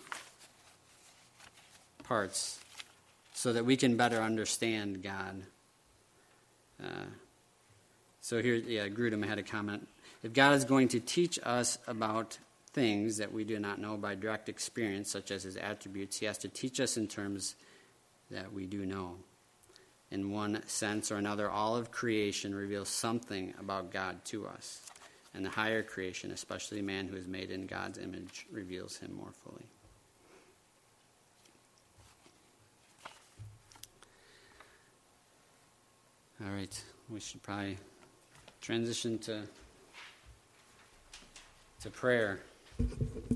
parts, 2.03 2.59
so 3.33 3.53
that 3.53 3.65
we 3.65 3.77
can 3.77 3.97
better 3.97 4.17
understand 4.17 5.03
God. 5.03 5.43
Uh, 6.83 7.05
So 8.27 8.41
here, 8.41 8.55
yeah, 8.55 8.89
Grudem 8.89 9.25
had 9.25 9.39
a 9.39 9.41
comment. 9.41 9.87
If 10.21 10.33
God 10.33 10.53
is 10.55 10.65
going 10.65 10.89
to 10.89 10.99
teach 10.99 11.39
us 11.43 11.77
about 11.87 12.37
things 12.73 13.19
that 13.19 13.31
we 13.31 13.45
do 13.45 13.57
not 13.57 13.79
know 13.79 13.95
by 13.95 14.15
direct 14.15 14.49
experience, 14.49 15.09
such 15.09 15.31
as 15.31 15.43
his 15.43 15.55
attributes, 15.55 16.17
he 16.17 16.25
has 16.25 16.37
to 16.39 16.49
teach 16.49 16.81
us 16.81 16.97
in 16.97 17.07
terms 17.07 17.55
that 18.29 18.51
we 18.51 18.65
do 18.65 18.85
know. 18.85 19.15
In 20.11 20.29
one 20.31 20.61
sense 20.67 21.09
or 21.09 21.15
another, 21.15 21.49
all 21.49 21.77
of 21.77 21.91
creation 21.91 22.53
reveals 22.53 22.89
something 22.89 23.53
about 23.61 23.93
God 23.93 24.25
to 24.25 24.45
us. 24.45 24.81
And 25.33 25.45
the 25.45 25.49
higher 25.49 25.81
creation, 25.81 26.31
especially 26.31 26.81
man 26.81 27.07
who 27.07 27.15
is 27.15 27.29
made 27.29 27.49
in 27.49 27.65
God's 27.65 27.97
image, 27.97 28.45
reveals 28.51 28.97
him 28.97 29.13
more 29.13 29.31
fully. 29.41 29.67
All 36.43 36.51
right, 36.51 36.83
we 37.09 37.21
should 37.21 37.41
probably 37.41 37.77
transition 38.61 39.17
to 39.19 39.43
to 41.81 41.89
prayer. 41.89 42.39